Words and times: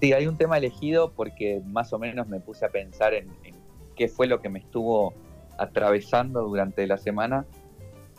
Sí, 0.00 0.12
hay 0.12 0.26
un 0.26 0.36
tema 0.36 0.58
elegido 0.58 1.12
porque 1.12 1.60
más 1.66 1.92
o 1.92 1.98
menos 1.98 2.28
me 2.28 2.40
puse 2.40 2.64
a 2.64 2.68
pensar 2.68 3.14
en, 3.14 3.28
qué 3.96 4.08
fue 4.08 4.26
lo 4.26 4.40
que 4.40 4.48
me 4.48 4.60
estuvo 4.60 5.12
atravesando 5.58 6.42
durante 6.42 6.86
la 6.86 6.98
semana. 6.98 7.46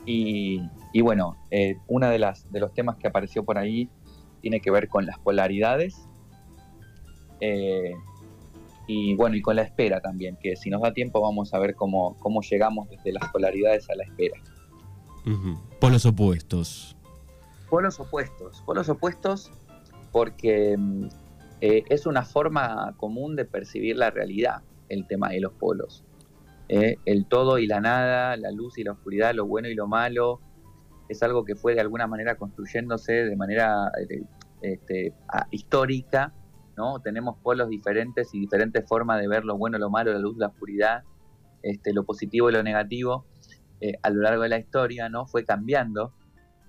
Y, 0.06 0.62
bueno, 1.02 1.38
eh, 1.52 1.78
uno 1.88 2.10
de, 2.10 2.20
las, 2.20 2.52
de 2.52 2.60
los 2.60 2.74
temas 2.74 2.98
que 2.98 3.08
apareció 3.08 3.44
por 3.44 3.58
ahí 3.58 3.90
tiene 4.42 4.60
que 4.60 4.72
ver 4.72 4.90
con 4.90 5.06
las 5.06 5.20
polaridades. 5.20 6.08
Eh, 7.40 7.94
y 8.88 9.16
bueno, 9.16 9.36
y 9.36 9.42
con 9.42 9.56
la 9.56 9.62
espera 9.62 10.02
también, 10.02 10.36
que 10.42 10.56
si 10.56 10.70
nos 10.70 10.82
da 10.82 10.94
tiempo 10.94 11.22
vamos 11.22 11.54
a 11.54 11.60
ver 11.60 11.76
cómo, 11.76 12.18
cómo 12.20 12.42
llegamos 12.42 12.90
desde 12.90 13.14
las 13.14 13.30
polaridades 13.32 13.90
a 13.90 13.96
la 13.96 14.04
espera. 14.04 14.42
Polos 15.80 16.06
opuestos. 16.06 16.98
Polos 17.70 18.00
opuestos. 18.00 18.64
Polos 18.66 18.90
opuestos 18.90 19.52
porque 20.12 20.76
mm, 20.76 21.08
eh, 21.62 21.84
es 21.90 22.06
una 22.06 22.24
forma 22.24 22.96
común 22.98 23.36
de 23.36 23.46
percibir 23.46 23.98
la 23.98 24.12
realidad, 24.12 24.62
el 24.88 25.08
tema 25.08 25.30
de 25.30 25.42
los 25.42 25.54
polos. 25.54 26.06
Eh, 26.70 26.98
el 27.06 27.26
todo 27.26 27.58
y 27.58 27.68
la 27.68 27.82
nada, 27.82 28.38
la 28.38 28.52
luz 28.52 28.78
y 28.78 28.84
la 28.84 28.94
oscuridad, 28.94 29.34
lo 29.34 29.46
bueno 29.46 29.68
y 29.68 29.76
lo 29.76 29.88
malo, 29.88 30.40
es 31.10 31.24
algo 31.24 31.44
que 31.44 31.56
fue 31.56 31.74
de 31.74 31.82
alguna 31.82 32.08
manera 32.08 32.36
construyéndose 32.36 33.12
de 33.26 33.36
manera 33.36 33.92
eh, 34.10 34.24
este, 34.62 35.14
histórica 35.52 36.34
tenemos 37.04 37.36
polos 37.44 37.68
diferentes 37.68 38.34
y 38.34 38.40
diferentes 38.40 38.88
formas 38.88 39.20
de 39.20 39.28
ver 39.28 39.44
lo 39.44 39.58
bueno, 39.58 39.78
lo 39.78 39.90
malo, 39.90 40.14
la 40.14 40.20
luz, 40.20 40.38
la 40.38 40.48
oscuridad, 40.48 41.04
este, 41.62 41.92
lo 41.92 42.06
positivo 42.06 42.50
y 42.50 42.54
lo 42.54 42.64
negativo. 42.64 43.26
A 44.02 44.10
lo 44.10 44.22
largo 44.22 44.44
de 44.44 44.50
la 44.50 44.60
historia, 44.60 45.10
¿no? 45.10 45.26
Fue 45.26 45.44
cambiando 45.44 46.14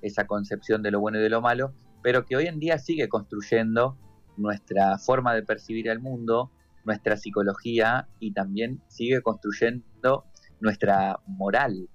esa 0.02 0.26
concepción 0.26 0.82
de 0.82 0.90
lo 0.90 0.98
bueno 0.98 1.20
y 1.20 1.22
de 1.22 1.28
lo 1.28 1.40
malo, 1.40 1.74
pero 2.02 2.26
que 2.26 2.34
hoy 2.34 2.46
en 2.46 2.58
día 2.58 2.78
sigue 2.78 3.08
construyendo 3.08 3.96
nuestra 4.36 4.98
forma 4.98 5.34
de 5.34 5.42
percibir 5.42 5.88
el 5.88 6.00
mundo, 6.00 6.50
nuestra 6.84 7.16
psicología 7.16 8.08
y 8.18 8.32
también 8.32 8.80
sigue 8.88 9.20
construyendo 9.22 10.24
nuestra 10.60 11.18
moral. 11.26 11.88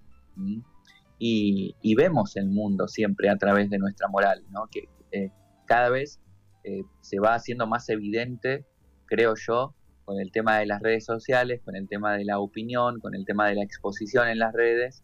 Y, 1.17 1.95
vemos 1.95 2.35
el 2.35 2.47
mundo 2.47 2.87
siempre 2.87 3.29
a 3.29 3.37
través 3.37 3.69
de 3.69 3.77
nuestra 3.77 4.07
moral, 4.07 4.43
¿no? 4.49 4.67
que 4.69 4.89
eh, 5.11 5.31
cada 5.65 5.89
vez 5.89 6.19
eh, 6.63 6.83
se 7.01 7.19
va 7.19 7.35
haciendo 7.35 7.67
más 7.67 7.87
evidente, 7.89 8.65
creo 9.05 9.35
yo, 9.35 9.73
con 10.03 10.19
el 10.19 10.31
tema 10.31 10.59
de 10.59 10.65
las 10.65 10.81
redes 10.81 11.05
sociales, 11.05 11.61
con 11.63 11.75
el 11.75 11.87
tema 11.87 12.15
de 12.15 12.25
la 12.25 12.39
opinión, 12.39 12.99
con 12.99 13.15
el 13.15 13.25
tema 13.25 13.47
de 13.47 13.55
la 13.55 13.63
exposición 13.63 14.27
en 14.27 14.39
las 14.39 14.53
redes, 14.53 15.03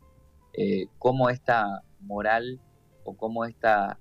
eh, 0.54 0.88
cómo 1.00 1.30
esta 1.30 1.82
moral 2.02 2.59
o 3.04 3.16
cómo 3.16 3.46
esta 3.46 3.98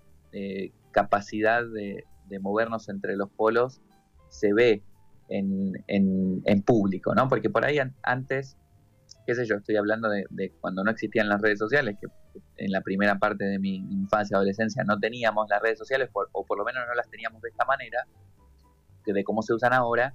capacidad 0.92 1.64
de, 1.64 2.04
movernos 2.38 2.88
entre 2.88 3.16
los 3.16 3.30
polos 3.30 3.80
se 4.28 4.52
ve 4.52 4.82
en, 5.28 5.72
en, 5.86 6.62
público, 6.62 7.14
¿no? 7.14 7.28
Porque 7.28 7.50
por 7.50 7.64
ahí 7.64 7.78
antes, 8.02 8.56
qué 9.26 9.34
sé 9.34 9.46
yo, 9.46 9.56
estoy 9.56 9.76
hablando 9.76 10.08
de, 10.08 10.24
de, 10.30 10.52
cuando 10.60 10.84
no 10.84 10.90
existían 10.90 11.28
las 11.28 11.40
redes 11.40 11.58
sociales, 11.58 11.96
que 12.00 12.08
en 12.56 12.72
la 12.72 12.80
primera 12.80 13.18
parte 13.18 13.44
de 13.44 13.58
mi 13.58 13.76
infancia 13.76 14.36
adolescencia 14.36 14.84
no 14.84 14.98
teníamos 14.98 15.46
las 15.48 15.62
redes 15.62 15.78
sociales, 15.78 16.10
o 16.12 16.44
por 16.44 16.58
lo 16.58 16.64
menos 16.64 16.82
no 16.86 16.94
las 16.94 17.08
teníamos 17.08 17.40
de 17.42 17.48
esta 17.48 17.64
manera, 17.64 18.06
que 19.04 19.12
de 19.12 19.24
cómo 19.24 19.42
se 19.42 19.54
usan 19.54 19.72
ahora, 19.72 20.14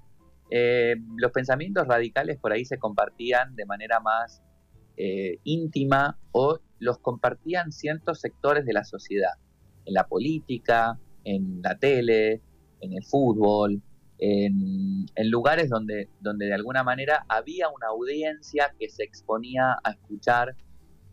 eh, 0.51 0.95
los 1.17 1.31
pensamientos 1.31 1.87
radicales 1.87 2.37
por 2.37 2.51
ahí 2.51 2.65
se 2.65 2.77
compartían 2.77 3.55
de 3.55 3.65
manera 3.65 3.99
más 3.99 4.43
eh, 4.95 5.39
íntima 5.43 6.19
o 6.31 6.59
los 6.79 6.99
compartían 6.99 7.71
ciertos 7.71 8.19
sectores 8.19 8.65
de 8.65 8.73
la 8.73 8.83
sociedad, 8.83 9.33
en 9.85 9.93
la 9.93 10.07
política, 10.07 10.99
en 11.25 11.61
la 11.61 11.77
tele, 11.77 12.41
en 12.81 12.93
el 12.93 13.03
fútbol, 13.03 13.81
en, 14.17 15.05
en, 15.15 15.29
lugares 15.29 15.69
donde, 15.69 16.09
donde 16.21 16.45
de 16.45 16.53
alguna 16.53 16.83
manera 16.83 17.25
había 17.27 17.67
una 17.67 17.87
audiencia 17.87 18.73
que 18.79 18.89
se 18.89 19.03
exponía 19.03 19.77
a 19.83 19.91
escuchar 19.91 20.55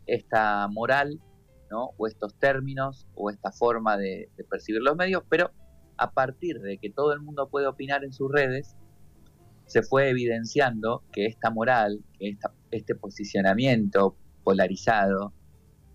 esta 0.06 0.68
moral, 0.68 1.20
¿no? 1.70 1.90
o 1.96 2.06
estos 2.06 2.34
términos, 2.34 3.06
o 3.14 3.30
esta 3.30 3.50
forma 3.50 3.96
de, 3.96 4.28
percibir 4.50 4.82
los 4.82 4.96
medios, 4.96 5.22
pero 5.28 5.50
a 5.96 6.12
partir 6.12 6.60
de 6.60 6.78
que 6.78 6.90
todo 6.90 7.12
el 7.12 7.20
mundo 7.20 7.48
puede 7.48 7.66
opinar 7.66 8.04
en 8.04 8.12
sus 8.12 8.30
redes, 8.30 8.76
se 9.66 9.82
fue 9.82 10.10
evidenciando 10.10 11.02
que 11.12 11.26
esta 11.26 11.50
moral, 11.50 12.00
que 12.18 12.36
este 12.70 12.94
posicionamiento 12.94 14.16
polarizado, 14.44 15.32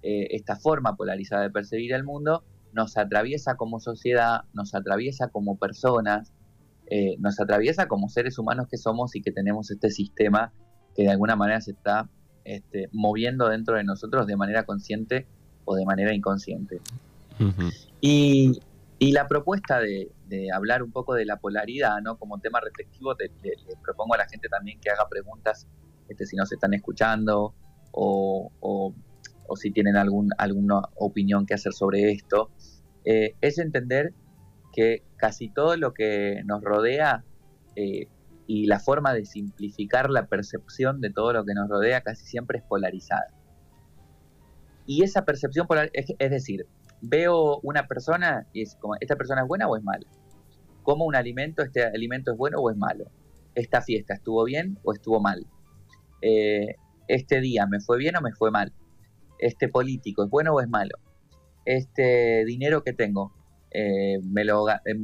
eh, 0.02 0.28
esta 0.32 0.56
forma 0.56 0.96
polarizada 0.96 1.44
de 1.44 1.50
percibir 1.52 1.94
el 1.94 2.04
mundo, 2.04 2.44
nos 2.74 2.98
atraviesa 2.98 3.56
como 3.56 3.80
sociedad, 3.80 4.42
nos 4.54 4.76
atraviesa 4.76 5.30
como 5.30 5.58
personas, 5.58 6.32
eh, 6.90 7.16
nos 7.20 7.40
atraviesa 7.40 7.88
como 7.88 8.10
seres 8.10 8.38
humanos 8.38 8.68
que 8.70 8.78
somos 8.78 9.16
y 9.16 9.22
que 9.22 9.32
tenemos 9.32 9.72
este 9.72 9.90
sistema 9.90 10.54
que 10.96 11.04
de 11.04 11.12
alguna 11.12 11.36
manera 11.36 11.62
se 11.62 11.72
está 11.72 12.10
este, 12.44 12.90
moviendo 12.94 13.50
dentro 13.50 13.76
de 13.76 13.84
nosotros 13.84 14.26
de 14.26 14.36
manera 14.36 14.64
consciente 14.64 15.28
o 15.66 15.76
de 15.76 15.86
manera 15.86 16.14
inconsciente. 16.14 16.82
y, 18.02 18.60
la 19.00 19.28
propuesta 19.28 19.80
de, 19.80 20.10
hablar 20.54 20.82
un 20.82 20.92
poco 20.92 21.14
de 21.14 21.26
la 21.26 21.38
polaridad, 21.38 22.02
¿no? 22.02 22.18
Como 22.18 22.40
tema 22.40 22.60
reflexivo, 22.62 23.16
le, 23.20 23.56
propongo 23.84 24.16
a 24.16 24.18
la 24.18 24.28
gente 24.28 24.48
también 24.50 24.80
que 24.80 24.90
haga 24.90 25.08
preguntas 25.08 25.68
este, 26.08 26.26
si 26.26 26.36
nos 26.36 26.52
están 26.52 26.74
escuchando 26.74 27.54
o, 27.92 28.52
o, 28.60 28.94
si 29.56 29.72
tienen 29.72 29.96
algún, 29.96 30.30
alguna 30.38 30.82
opinión 30.96 31.46
que 31.46 31.54
hacer 31.54 31.74
sobre 31.74 32.12
esto, 32.12 32.50
eh, 33.06 33.36
es 33.42 33.58
entender 33.58 34.14
que 34.74 35.04
casi 35.16 35.50
todo 35.50 35.78
lo 35.78 35.94
que 35.94 36.42
nos 36.46 36.62
rodea 36.62 37.24
eh, 37.76 38.08
y 38.48 38.66
la 38.66 38.80
forma 38.80 39.14
de 39.14 39.26
simplificar 39.26 40.10
la 40.10 40.28
percepción 40.28 41.02
de 41.02 41.12
todo 41.12 41.34
lo 41.34 41.46
que 41.46 41.54
nos 41.54 41.70
rodea 41.70 42.02
casi 42.02 42.26
siempre 42.26 42.60
es 42.60 42.64
polarizada. 42.64 43.28
Y 44.86 45.04
esa 45.04 45.26
percepción 45.26 45.68
polar, 45.68 45.90
es, 45.94 46.30
decir, 46.30 46.66
veo 47.02 47.60
una 47.62 47.88
persona 47.88 48.48
y 48.54 48.62
es 48.62 48.76
como, 48.76 48.96
¿esta 49.02 49.18
persona 49.18 49.42
es 49.42 49.48
buena 49.48 49.68
o 49.68 49.76
es 49.76 49.84
mala? 49.84 50.08
¿Como 50.84 51.06
un 51.06 51.16
alimento, 51.16 51.62
este 51.62 51.84
alimento 51.84 52.32
es 52.32 52.38
bueno 52.38 52.60
o 52.60 52.72
es 52.72 52.78
malo? 52.78 53.12
¿Esta 53.54 53.82
fiesta 53.82 54.14
estuvo 54.14 54.46
bien 54.46 54.80
o 54.84 54.94
estuvo 54.94 55.20
mal? 55.20 55.46
Eh, 56.22 56.76
¿Este 57.08 57.42
día 57.42 57.66
me 57.68 57.82
fue 57.82 57.98
bien 57.98 58.16
o 58.16 58.22
me 58.22 58.32
fue 58.32 58.50
mal? 58.50 58.72
¿Este 59.40 59.68
político 59.68 60.24
es 60.24 60.30
bueno 60.30 60.54
o 60.54 60.62
es 60.62 60.70
malo? 60.70 60.98
¿Este 61.66 62.46
dinero 62.46 62.84
que 62.84 62.94
tengo 62.94 63.34
eh, 63.72 64.20
me, 64.24 64.46
lo, 64.46 64.70
eh, 64.70 64.96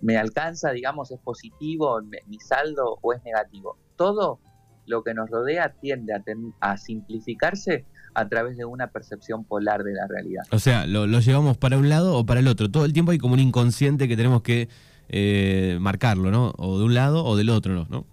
me, 0.00 0.16
alcanza, 0.16 0.72
digamos, 0.72 1.10
es 1.10 1.20
positivo, 1.20 2.00
mi 2.26 2.40
saldo 2.40 2.98
o 3.02 3.12
es 3.12 3.22
negativo. 3.22 3.76
Todo 3.96 4.40
lo 4.86 5.02
que 5.02 5.14
nos 5.14 5.30
rodea 5.30 5.74
tiende 5.80 6.12
a, 6.60 6.76
simplificarse 6.78 7.84
a 8.14 8.28
través 8.28 8.56
de 8.56 8.64
una 8.64 8.88
percepción 8.88 9.44
polar 9.44 9.84
de 9.84 9.92
la 9.92 10.06
realidad. 10.06 10.44
O 10.50 10.58
sea, 10.58 10.86
lo, 10.86 11.06
llevamos 11.06 11.58
para 11.58 11.76
un 11.76 11.88
lado 11.88 12.16
o 12.16 12.24
para 12.24 12.40
el 12.40 12.48
otro. 12.48 12.70
Todo 12.70 12.84
el 12.86 12.92
tiempo 12.92 13.12
hay 13.12 13.18
como 13.18 13.34
un 13.34 13.40
inconsciente 13.40 14.08
que 14.08 14.16
tenemos 14.16 14.42
que 14.42 14.68
eh, 15.08 15.76
marcarlo, 15.80 16.30
¿no? 16.30 16.54
O 16.56 16.78
de 16.78 16.84
un 16.84 16.94
lado 16.94 17.24
o 17.24 17.36
del 17.36 17.50
otro, 17.50 17.86
¿no? 17.90 18.06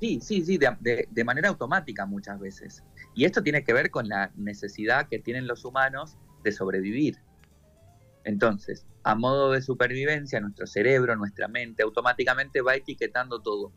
Sí, 0.00 0.20
sí, 0.20 0.42
sí, 0.44 0.58
de, 0.58 1.08
de 1.10 1.24
manera 1.24 1.48
automática 1.48 2.06
muchas 2.06 2.38
veces. 2.38 2.84
Y 3.18 3.24
esto 3.24 3.42
tiene 3.42 3.64
que 3.64 3.72
ver 3.72 3.90
con 3.90 4.08
la 4.08 4.30
necesidad 4.36 5.08
que 5.08 5.18
tienen 5.18 5.48
los 5.48 5.64
humanos 5.64 6.16
de 6.44 6.52
sobrevivir. 6.52 7.16
Entonces, 8.22 8.86
a 9.02 9.16
modo 9.16 9.50
de 9.50 9.60
supervivencia, 9.60 10.38
nuestro 10.38 10.68
cerebro, 10.68 11.16
nuestra 11.16 11.48
mente, 11.48 11.82
automáticamente 11.82 12.60
va 12.60 12.76
etiquetando 12.76 13.40
todo. 13.42 13.72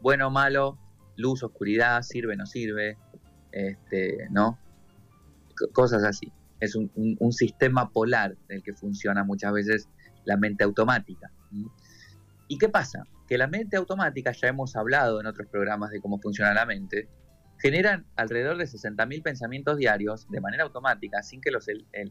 Bueno, 0.00 0.30
malo, 0.30 0.78
luz, 1.16 1.42
oscuridad, 1.42 2.00
sirve, 2.00 2.34
no 2.34 2.46
sirve, 2.46 2.96
este, 3.52 4.26
¿no? 4.30 4.58
cosas 5.74 6.02
así. 6.02 6.32
Es 6.60 6.76
un, 6.76 6.90
sistema 7.30 7.90
polar 7.90 8.36
en 8.48 8.56
el 8.56 8.62
que 8.62 8.72
funciona 8.72 9.22
muchas 9.22 9.52
veces 9.52 9.88
la 10.24 10.38
mente 10.38 10.64
automática. 10.64 11.30
¿Y 12.48 12.56
qué 12.56 12.70
pasa? 12.70 13.02
Que 13.26 13.36
la 13.36 13.48
mente 13.48 13.76
automática, 13.76 14.32
ya 14.32 14.48
hemos 14.48 14.76
hablado 14.76 15.20
en 15.20 15.26
otros 15.26 15.46
programas 15.48 15.90
de 15.90 16.00
cómo 16.00 16.18
funciona 16.18 16.54
la 16.54 16.64
mente, 16.64 17.06
generan 17.58 18.06
alrededor 18.16 18.56
de 18.56 18.64
60.000 18.64 19.22
pensamientos 19.22 19.76
diarios 19.76 20.28
de 20.30 20.40
manera 20.40 20.64
automática, 20.64 21.22
sin, 21.22 21.40
que 21.40 21.50
los, 21.50 21.66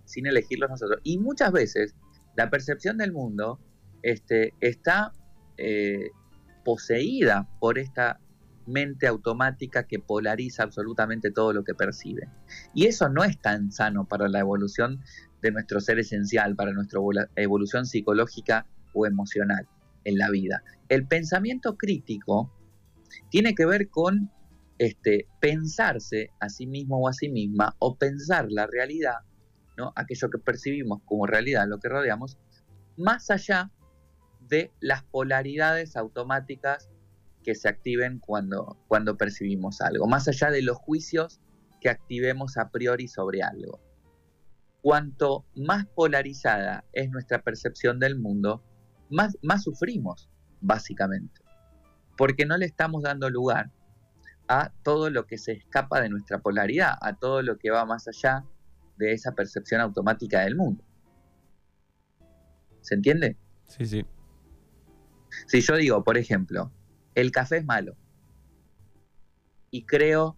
sin 0.05 0.27
elegirlos 0.27 0.69
nosotros. 0.69 0.99
Y 1.03 1.17
muchas 1.17 1.51
veces 1.51 1.95
la 2.35 2.49
percepción 2.49 2.97
del 2.97 3.13
mundo 3.13 3.59
este, 4.03 4.53
está 4.59 5.13
eh, 5.57 6.11
poseída 6.63 7.47
por 7.59 7.79
esta 7.79 8.19
mente 8.65 9.07
automática 9.07 9.87
que 9.87 9.99
polariza 9.99 10.63
absolutamente 10.63 11.31
todo 11.31 11.53
lo 11.53 11.63
que 11.63 11.73
percibe. 11.73 12.29
Y 12.73 12.85
eso 12.85 13.07
no 13.09 13.23
es 13.23 13.39
tan 13.39 13.71
sano 13.71 14.05
para 14.07 14.27
la 14.27 14.39
evolución 14.39 15.01
de 15.41 15.51
nuestro 15.51 15.79
ser 15.79 15.99
esencial, 15.99 16.55
para 16.55 16.73
nuestra 16.73 16.99
evolución 17.37 17.85
psicológica 17.85 18.65
o 18.93 19.05
emocional 19.05 19.67
en 20.03 20.17
la 20.17 20.29
vida. 20.29 20.63
El 20.89 21.07
pensamiento 21.07 21.77
crítico 21.77 22.53
tiene 23.29 23.55
que 23.55 23.65
ver 23.65 23.89
con 23.89 24.29
este, 24.77 25.27
pensarse 25.39 26.31
a 26.39 26.49
sí 26.49 26.67
mismo 26.67 26.99
o 26.99 27.07
a 27.07 27.13
sí 27.13 27.29
misma 27.29 27.75
o 27.79 27.97
pensar 27.97 28.47
la 28.49 28.67
realidad, 28.67 29.17
¿no? 29.77 29.93
aquello 29.95 30.29
que 30.29 30.39
percibimos 30.39 31.01
como 31.05 31.25
realidad, 31.25 31.67
lo 31.67 31.79
que 31.79 31.89
rodeamos, 31.89 32.37
más 32.95 33.29
allá 33.29 33.71
de 34.41 34.71
las 34.79 35.03
polaridades 35.03 35.95
automáticas 35.95 36.89
que 37.43 37.55
se 37.55 37.69
activen 37.69 38.19
cuando, 38.19 38.77
percibimos 39.17 39.81
algo, 39.81 40.07
más 40.07 40.27
allá 40.27 40.51
de 40.51 40.61
los 40.61 40.77
juicios 40.77 41.39
que 41.79 41.89
activemos 41.89 42.57
a 42.57 42.69
priori 42.69 43.07
sobre 43.07 43.41
algo. 43.41 43.79
Cuanto 44.81 45.45
más 45.55 45.85
polarizada 45.87 46.85
es 46.93 47.09
nuestra 47.09 47.41
percepción 47.41 47.99
del 47.99 48.17
mundo, 48.17 48.63
más, 49.09 49.37
más 49.41 49.63
sufrimos, 49.63 50.29
básicamente, 50.61 51.41
porque 52.17 52.45
no 52.45 52.57
le 52.57 52.65
estamos 52.65 53.03
dando 53.03 53.29
lugar 53.29 53.71
a 54.47 54.71
todo 54.83 55.09
lo 55.09 55.25
que 55.25 55.37
se 55.37 55.53
escapa 55.53 56.01
de 56.01 56.09
nuestra 56.09 56.39
polaridad, 56.39 56.93
a 57.01 57.15
todo 57.15 57.41
lo 57.41 57.57
que 57.57 57.69
va 57.69 57.85
más 57.85 58.07
allá 58.07 58.45
de 58.97 59.13
esa 59.13 59.33
percepción 59.33 59.81
automática 59.81 60.41
del 60.41 60.55
mundo. 60.55 60.83
¿Se 62.81 62.95
entiende? 62.95 63.37
Sí, 63.67 63.85
sí. 63.85 64.05
Si 65.47 65.61
yo 65.61 65.75
digo, 65.75 66.03
por 66.03 66.17
ejemplo, 66.17 66.71
el 67.15 67.31
café 67.31 67.57
es 67.57 67.65
malo, 67.65 67.97
y 69.69 69.85
creo 69.85 70.37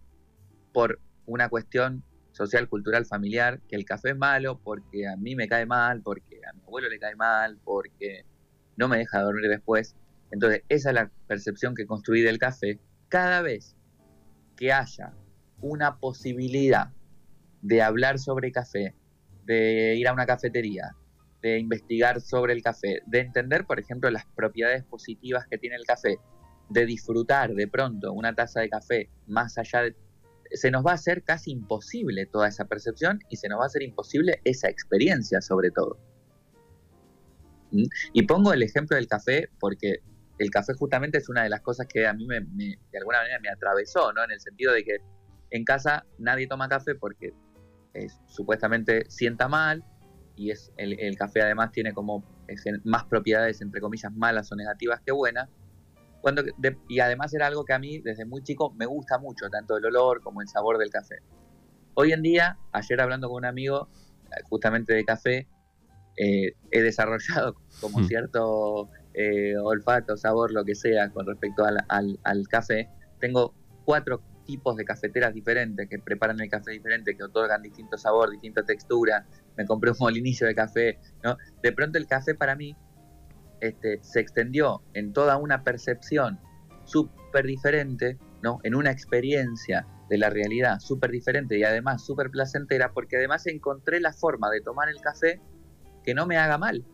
por 0.72 1.00
una 1.26 1.48
cuestión 1.48 2.04
social, 2.32 2.68
cultural, 2.68 3.06
familiar, 3.06 3.60
que 3.68 3.76
el 3.76 3.84
café 3.84 4.10
es 4.10 4.16
malo 4.16 4.60
porque 4.62 5.06
a 5.08 5.16
mí 5.16 5.34
me 5.34 5.48
cae 5.48 5.66
mal, 5.66 6.02
porque 6.02 6.40
a 6.48 6.52
mi 6.52 6.62
abuelo 6.62 6.88
le 6.88 6.98
cae 6.98 7.14
mal, 7.16 7.58
porque 7.64 8.24
no 8.76 8.88
me 8.88 8.98
deja 8.98 9.20
dormir 9.20 9.48
después. 9.48 9.96
Entonces, 10.30 10.62
esa 10.68 10.90
es 10.90 10.94
la 10.94 11.10
percepción 11.26 11.74
que 11.74 11.86
construí 11.86 12.22
del 12.22 12.38
café. 12.38 12.80
Cada 13.08 13.42
vez 13.42 13.76
que 14.60 14.72
haya 14.74 15.14
una 15.62 15.98
posibilidad 15.98 16.90
de 17.62 17.80
hablar 17.80 18.18
sobre 18.18 18.52
café, 18.52 18.94
de 19.46 19.96
ir 19.96 20.06
a 20.06 20.12
una 20.12 20.26
cafetería, 20.26 20.94
de 21.40 21.58
investigar 21.58 22.20
sobre 22.20 22.52
el 22.52 22.62
café, 22.62 23.00
de 23.06 23.20
entender, 23.20 23.64
por 23.64 23.80
ejemplo, 23.80 24.10
las 24.10 24.26
propiedades 24.36 24.84
positivas 24.84 25.46
que 25.46 25.56
tiene 25.56 25.76
el 25.76 25.86
café, 25.86 26.18
de 26.68 26.84
disfrutar 26.84 27.54
de 27.54 27.68
pronto 27.68 28.12
una 28.12 28.34
taza 28.34 28.60
de 28.60 28.68
café 28.68 29.08
más 29.26 29.56
allá 29.56 29.82
de... 29.82 29.96
Se 30.52 30.70
nos 30.70 30.84
va 30.84 30.90
a 30.90 30.94
hacer 30.94 31.22
casi 31.22 31.52
imposible 31.52 32.26
toda 32.26 32.46
esa 32.46 32.66
percepción 32.66 33.20
y 33.30 33.36
se 33.36 33.48
nos 33.48 33.60
va 33.60 33.64
a 33.64 33.66
hacer 33.68 33.82
imposible 33.82 34.42
esa 34.44 34.68
experiencia 34.68 35.40
sobre 35.40 35.70
todo. 35.70 35.98
¿Mm? 37.70 37.84
Y 38.12 38.22
pongo 38.24 38.52
el 38.52 38.62
ejemplo 38.62 38.96
del 38.96 39.06
café 39.06 39.48
porque 39.58 40.00
el 40.40 40.50
café 40.50 40.72
justamente 40.72 41.18
es 41.18 41.28
una 41.28 41.42
de 41.42 41.50
las 41.50 41.60
cosas 41.60 41.86
que 41.86 42.06
a 42.06 42.14
mí 42.14 42.26
me, 42.26 42.40
de 42.40 42.98
alguna 42.98 43.18
manera 43.18 43.38
me 43.40 43.50
atravesó, 43.50 44.10
¿no? 44.14 44.24
En 44.24 44.30
el 44.30 44.40
sentido 44.40 44.72
de 44.72 44.82
que 44.82 44.96
en 45.50 45.64
casa 45.64 46.06
nadie 46.18 46.46
toma 46.46 46.66
café 46.66 46.94
porque 46.94 47.34
supuestamente 48.26 49.04
sienta 49.10 49.48
mal 49.48 49.84
y 50.36 50.50
es 50.50 50.72
el, 50.78 51.14
café 51.18 51.42
además 51.42 51.72
tiene 51.72 51.92
como 51.92 52.24
más 52.84 53.04
propiedades 53.04 53.60
entre 53.60 53.82
comillas 53.82 54.12
malas 54.14 54.50
o 54.50 54.56
negativas 54.56 55.02
que 55.04 55.12
buenas. 55.12 55.50
Cuando, 56.22 56.42
y 56.88 57.00
además 57.00 57.34
era 57.34 57.46
algo 57.46 57.66
que 57.66 57.74
a 57.74 57.78
mí 57.78 57.98
desde 57.98 58.24
muy 58.24 58.42
chico 58.42 58.72
me 58.72 58.86
gusta 58.86 59.18
mucho, 59.18 59.50
tanto 59.50 59.76
el 59.76 59.84
olor 59.84 60.22
como 60.22 60.40
el 60.40 60.48
sabor 60.48 60.78
del 60.78 60.88
café. 60.88 61.16
Hoy 61.92 62.12
en 62.12 62.22
día, 62.22 62.58
ayer 62.72 62.98
hablando 62.98 63.28
con 63.28 63.38
un 63.38 63.44
amigo 63.44 63.90
justamente 64.48 64.94
de 64.94 65.04
café, 65.04 65.48
eh, 66.16 66.54
he 66.70 66.80
desarrollado 66.80 67.56
como 67.82 67.98
hmm. 67.98 68.04
cierto 68.04 68.88
eh, 69.14 69.56
olfato, 69.56 70.16
sabor, 70.16 70.52
lo 70.52 70.64
que 70.64 70.74
sea 70.74 71.10
con 71.10 71.26
respecto 71.26 71.64
al, 71.64 72.48
café. 72.48 72.88
Tengo 73.18 73.54
cuatro 73.84 74.22
tipos 74.44 74.76
de 74.76 74.84
cafeteras 74.84 75.34
diferentes 75.34 75.88
que 75.88 75.98
preparan 75.98 76.40
el 76.40 76.48
café 76.48 76.72
diferente, 76.72 77.16
que 77.16 77.24
otorgan 77.24 77.62
distinto 77.62 77.98
sabor, 77.98 78.30
distinta 78.30 78.64
textura. 78.64 79.26
Me 79.56 79.66
compré 79.66 79.90
un 79.90 79.96
molinillo 80.00 80.46
de 80.46 80.54
café, 80.54 80.98
¿no? 81.22 81.36
De 81.62 81.72
pronto 81.72 81.98
el 81.98 82.06
café 82.06 82.34
para 82.34 82.54
mí 82.56 82.76
este, 83.60 83.98
se 84.02 84.20
extendió 84.20 84.82
en 84.94 85.12
toda 85.12 85.36
una 85.36 85.62
percepción 85.64 86.38
súper 86.84 87.46
diferente, 87.46 88.18
¿no? 88.42 88.58
En 88.62 88.74
una 88.74 88.90
experiencia 88.90 89.86
de 90.08 90.18
la 90.18 90.30
realidad 90.30 90.80
súper 90.80 91.10
diferente 91.10 91.56
y 91.56 91.62
además 91.62 92.04
súper 92.04 92.30
placentera, 92.30 92.92
porque 92.92 93.16
además 93.16 93.46
encontré 93.46 94.00
la 94.00 94.12
forma 94.12 94.50
de 94.50 94.60
tomar 94.60 94.88
el 94.88 95.00
café 95.00 95.40
que 96.02 96.14
no 96.14 96.26
me 96.26 96.36
haga 96.36 96.58
mal, 96.58 96.84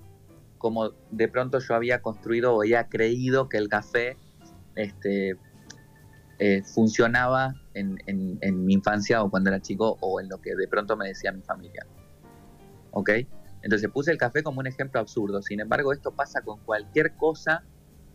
como 0.67 0.91
de 1.13 1.29
pronto 1.29 1.61
yo 1.61 1.77
había 1.77 2.03
construido 2.03 2.53
o 2.53 2.63
había 2.63 2.89
creído 2.89 3.49
que 3.49 3.57
el 3.57 3.69
café 3.69 4.17
este, 4.75 5.37
eh, 6.41 6.63
funcionaba 6.65 7.55
en, 7.73 8.01
mi 8.65 8.75
infancia 8.75 9.23
o 9.23 9.31
cuando 9.31 9.51
era 9.51 9.63
chico 9.63 9.97
o 10.01 10.21
en 10.21 10.29
lo 10.29 10.39
que 10.39 10.57
de 10.57 10.67
pronto 10.67 10.97
me 10.97 11.07
decía 11.07 11.31
mi 11.31 11.43
familia. 11.43 11.87
¿Ok? 12.91 13.11
Entonces 13.63 13.89
puse 13.91 14.11
el 14.11 14.19
café 14.19 14.43
como 14.43 14.59
un 14.59 14.67
ejemplo 14.67 14.99
absurdo. 14.99 15.41
Sin 15.41 15.61
embargo, 15.61 15.93
esto 15.93 16.11
pasa 16.11 16.41
con 16.41 16.59
cualquier 16.59 17.15
cosa 17.15 17.63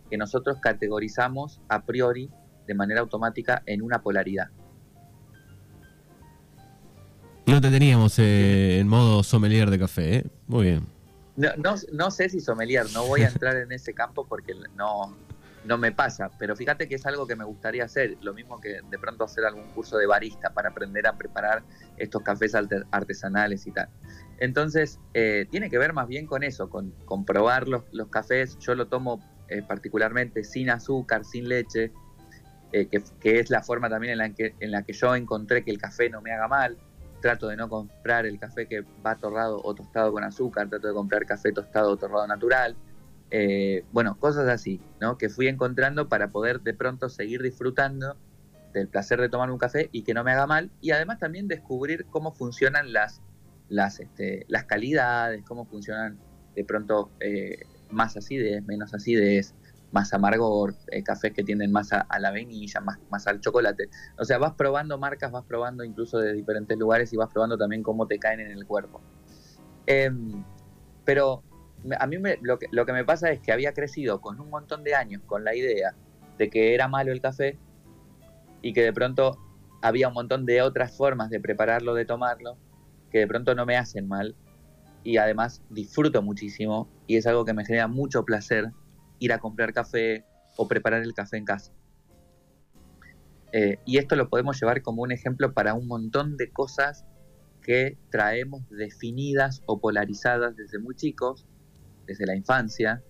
que 0.09 0.17
nosotros 0.17 0.57
categorizamos 0.61 1.61
a 1.69 1.85
priori 1.85 2.29
de 2.67 2.73
manera 2.73 2.99
automática 2.99 3.63
en 3.65 3.81
una 3.81 4.01
polaridad. 4.01 4.49
No 7.45 7.61
te 7.61 7.71
teníamos 7.71 8.19
eh, 8.19 8.79
en 8.79 8.89
modo 8.89 9.23
sommelier 9.23 9.69
de 9.69 9.79
café, 9.79 10.15
¿eh? 10.17 10.25
Muy 10.47 10.65
bien. 10.65 11.00
No, 11.57 11.75
no, 11.91 12.11
sé 12.11 12.29
si 12.29 12.39
sommelier, 12.39 12.85
no 12.93 13.05
voy 13.05 13.21
a 13.23 13.29
entrar 13.29 13.55
en 13.57 13.71
ese 13.71 13.93
campo 13.93 14.25
porque 14.27 14.53
no, 14.75 15.17
no 15.65 15.77
me 15.77 15.91
pasa, 15.91 16.29
pero 16.37 16.55
fíjate 16.55 16.87
que 16.87 16.95
es 16.95 17.05
algo 17.05 17.25
que 17.25 17.35
me 17.35 17.43
gustaría 17.43 17.83
hacer, 17.83 18.17
lo 18.21 18.33
mismo 18.33 18.59
que 18.59 18.81
de 18.81 18.99
pronto 18.99 19.23
hacer 19.23 19.45
algún 19.45 19.67
curso 19.69 19.97
de 19.97 20.05
barista 20.05 20.53
para 20.53 20.69
aprender 20.69 21.07
a 21.07 21.17
preparar 21.17 21.63
estos 21.97 22.21
cafés 22.21 22.53
artesanales 22.91 23.65
y 23.65 23.71
tal. 23.71 23.89
Entonces, 24.39 24.99
eh, 25.13 25.47
tiene 25.49 25.69
que 25.69 25.77
ver 25.77 25.93
más 25.93 26.07
bien 26.07 26.25
con 26.25 26.43
eso, 26.43 26.69
con, 26.69 26.93
probar 27.25 27.67
los, 27.67 27.83
cafés. 28.09 28.57
Yo 28.59 28.75
lo 28.75 28.87
tomo 28.87 29.19
eh, 29.49 29.61
particularmente 29.61 30.43
sin 30.43 30.69
azúcar, 30.69 31.25
sin 31.25 31.47
leche, 31.47 31.91
eh, 32.71 32.87
que, 32.87 33.03
que, 33.19 33.39
es 33.39 33.49
la 33.49 33.61
forma 33.61 33.89
también 33.89 34.13
en 34.13 34.17
la, 34.19 34.33
que, 34.33 34.55
en 34.59 34.71
la 34.71 34.83
que 34.83 34.93
yo 34.93 35.15
encontré 35.15 35.63
que 35.63 35.71
el 35.71 35.77
café 35.77 36.09
no 36.09 36.21
me 36.21 36.31
haga 36.31 36.47
mal 36.47 36.77
trato 37.21 37.47
de 37.47 37.55
no 37.55 37.69
comprar 37.69 38.25
el 38.25 38.39
café 38.39 38.67
que 38.67 38.83
va 39.05 39.15
torrado 39.15 39.61
o 39.63 39.73
tostado 39.73 40.11
con 40.11 40.23
azúcar, 40.23 40.69
trato 40.69 40.87
de 40.87 40.93
comprar 40.93 41.25
café 41.25 41.51
tostado 41.51 41.91
o 41.91 41.97
torrado 41.97 42.27
natural. 42.27 42.75
Eh, 43.29 43.85
bueno, 43.93 44.19
cosas 44.19 44.49
así, 44.49 44.81
¿no? 44.99 45.17
Que 45.17 45.29
fui 45.29 45.47
encontrando 45.47 46.09
para 46.09 46.29
poder 46.29 46.59
de 46.61 46.73
pronto 46.73 47.07
seguir 47.07 47.41
disfrutando 47.41 48.17
del 48.73 48.87
placer 48.87 49.21
de 49.21 49.29
tomar 49.29 49.51
un 49.51 49.57
café 49.57 49.89
y 49.91 50.03
que 50.03 50.13
no 50.13 50.23
me 50.23 50.31
haga 50.31 50.47
mal. 50.47 50.71
Y 50.81 50.91
además 50.91 51.19
también 51.19 51.47
descubrir 51.47 52.05
cómo 52.09 52.33
funcionan 52.33 52.91
las, 52.91 53.21
las, 53.69 53.99
este, 53.99 54.45
las 54.49 54.65
calidades, 54.65 55.43
cómo 55.45 55.65
funcionan 55.65 56.19
de 56.55 56.65
pronto 56.65 57.11
eh, 57.21 57.65
más 57.89 58.17
acidez, 58.17 58.63
menos 58.65 58.93
acidez, 58.93 59.53
más 59.91 60.13
amargor, 60.13 60.75
eh, 60.87 61.03
cafés 61.03 61.33
que 61.33 61.43
tienden 61.43 61.71
más 61.71 61.91
a, 61.93 62.05
la 62.19 62.31
vainilla, 62.31 62.79
más, 62.81 62.99
más 63.09 63.27
al 63.27 63.41
chocolate. 63.41 63.89
O 64.17 64.25
sea, 64.25 64.37
vas 64.37 64.53
probando 64.53 64.97
marcas, 64.97 65.31
vas 65.31 65.45
probando 65.45 65.83
incluso 65.83 66.19
de 66.19 66.33
diferentes 66.33 66.77
lugares 66.77 67.11
y 67.13 67.17
vas 67.17 67.29
probando 67.29 67.57
también 67.57 67.83
cómo 67.83 68.07
te 68.07 68.19
caen 68.19 68.39
en 68.39 68.51
el 68.51 68.65
cuerpo. 68.65 69.01
Em, 69.85 70.43
pero 71.05 71.43
a 71.99 72.07
mí 72.07 72.17
lo, 72.41 72.59
que, 72.59 72.67
lo 72.71 72.85
que 72.85 72.93
me 72.93 73.03
pasa 73.03 73.31
es 73.31 73.39
que 73.39 73.51
había 73.51 73.73
crecido 73.73 74.21
con 74.21 74.39
un 74.39 74.49
montón 74.49 74.83
de 74.83 74.95
años 74.95 75.21
con 75.25 75.43
la 75.43 75.55
idea 75.55 75.93
de 76.37 76.49
que 76.49 76.73
era 76.73 76.87
malo 76.87 77.11
el 77.11 77.21
café 77.21 77.57
y 78.61 78.73
que 78.73 78.83
de 78.83 78.93
pronto 78.93 79.37
había 79.81 80.07
un 80.07 80.13
montón 80.13 80.45
de 80.45 80.61
otras 80.61 80.95
formas 80.95 81.29
de 81.29 81.39
prepararlo, 81.39 81.95
de 81.95 82.05
tomarlo, 82.05 82.57
que 83.11 83.19
de 83.19 83.27
pronto 83.27 83.55
no 83.55 83.65
me 83.65 83.77
hacen 83.77 84.07
mal 84.07 84.35
y 85.03 85.17
además 85.17 85.61
disfruto 85.69 86.21
muchísimo 86.21 86.87
y 87.07 87.17
es 87.17 87.25
algo 87.25 87.45
que 87.45 87.53
me 87.53 87.65
genera 87.65 87.87
mucho 87.87 88.23
placer 88.23 88.71
ir 89.21 89.31
a 89.31 89.39
comprar 89.39 89.71
café 89.71 90.25
o 90.57 90.67
preparar 90.67 91.03
el 91.03 91.13
café 91.13 91.37
en 91.37 91.45
casa. 91.45 91.71
Eh, 93.53 93.77
y 93.85 93.97
esto 93.97 94.15
lo 94.15 94.29
podemos 94.29 94.59
llevar 94.59 94.81
como 94.81 95.03
un 95.03 95.11
ejemplo 95.11 95.53
para 95.53 95.73
un 95.73 95.87
montón 95.87 96.37
de 96.37 96.51
cosas 96.51 97.05
que 97.61 97.97
traemos 98.09 98.67
definidas 98.69 99.61
o 99.67 99.79
polarizadas 99.79 100.55
desde 100.55 100.79
muy 100.79 100.95
chicos, 100.95 101.45
desde 102.07 102.25
la 102.25 102.35
infancia, 102.35 103.03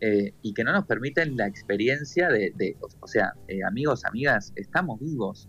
eh, 0.00 0.34
y 0.42 0.52
que 0.52 0.62
no 0.62 0.72
nos 0.72 0.84
permiten 0.84 1.36
la 1.36 1.46
experiencia 1.46 2.28
de, 2.28 2.76
o 3.00 3.08
sea, 3.08 3.32
eh, 3.48 3.64
amigos, 3.64 4.04
amigas, 4.04 4.52
estamos 4.56 5.00
vivos. 5.00 5.48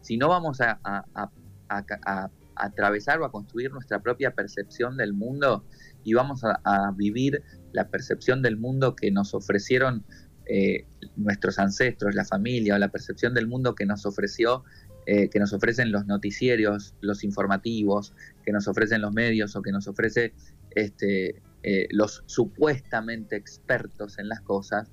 Si 0.00 0.16
no 0.16 0.28
vamos 0.28 0.62
a, 0.62 0.80
a, 0.82 2.30
atravesar 2.56 3.20
o 3.20 3.24
a 3.24 3.30
construir 3.32 3.70
nuestra 3.72 4.00
propia 4.00 4.30
percepción 4.34 4.96
del 4.96 5.12
mundo 5.12 5.64
y 6.04 6.14
vamos 6.14 6.42
a, 6.44 6.90
vivir 6.96 7.42
la 7.74 7.88
percepción 7.88 8.40
del 8.40 8.56
mundo 8.56 8.96
que 8.96 9.10
nos 9.10 9.34
ofrecieron 9.34 10.04
eh, 10.46 10.86
nuestros 11.16 11.58
ancestros, 11.58 12.14
la 12.14 12.24
familia, 12.24 12.76
o 12.76 12.78
la 12.78 12.88
percepción 12.88 13.34
del 13.34 13.46
mundo 13.46 13.74
que 13.74 13.84
nos 13.84 14.06
ofreció, 14.06 14.64
eh, 15.06 15.28
que 15.28 15.38
nos 15.38 15.52
ofrecen 15.52 15.90
los 15.90 16.06
noticieros, 16.06 16.94
los 17.00 17.24
informativos, 17.24 18.14
que 18.44 18.52
nos 18.52 18.68
ofrecen 18.68 19.02
los 19.02 19.12
medios 19.12 19.56
o 19.56 19.62
que 19.62 19.72
nos 19.72 19.88
ofrece 19.88 20.32
este, 20.70 21.42
eh, 21.62 21.88
los 21.90 22.22
supuestamente 22.26 23.36
expertos 23.36 24.18
en 24.18 24.28
las 24.28 24.40
cosas, 24.40 24.90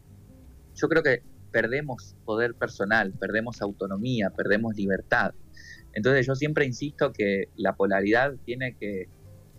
yo 0.75 0.89
creo 0.89 1.03
que 1.03 1.21
perdemos 1.51 2.15
poder 2.25 2.55
personal, 2.55 3.13
perdemos 3.13 3.61
autonomía, 3.61 4.31
perdemos 4.31 4.75
libertad. 4.75 5.33
Entonces 5.93 6.25
yo 6.25 6.33
siempre 6.33 6.65
insisto 6.65 7.13
que 7.13 7.49
la 7.55 7.75
polaridad 7.75 8.33
tiene 8.45 8.75
que, 8.75 9.07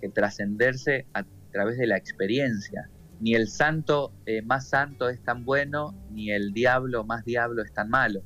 que 0.01 0.09
trascenderse 0.09 1.07
a 1.13 1.25
través 1.53 1.79
de 1.79 1.87
la 1.87 1.97
experiencia, 1.97 2.89
ni 3.23 3.35
el 3.35 3.49
santo 3.49 4.13
eh, 4.27 4.43
más 4.43 4.69
santo 4.69 5.09
es 5.09 5.23
tan 5.23 5.45
bueno, 5.45 5.95
ni 6.11 6.33
el 6.33 6.53
diablo 6.53 7.05
más 7.05 7.25
diablo 7.25 7.63
es 7.63 7.73
tan 7.73 7.89
malo. 7.89 8.21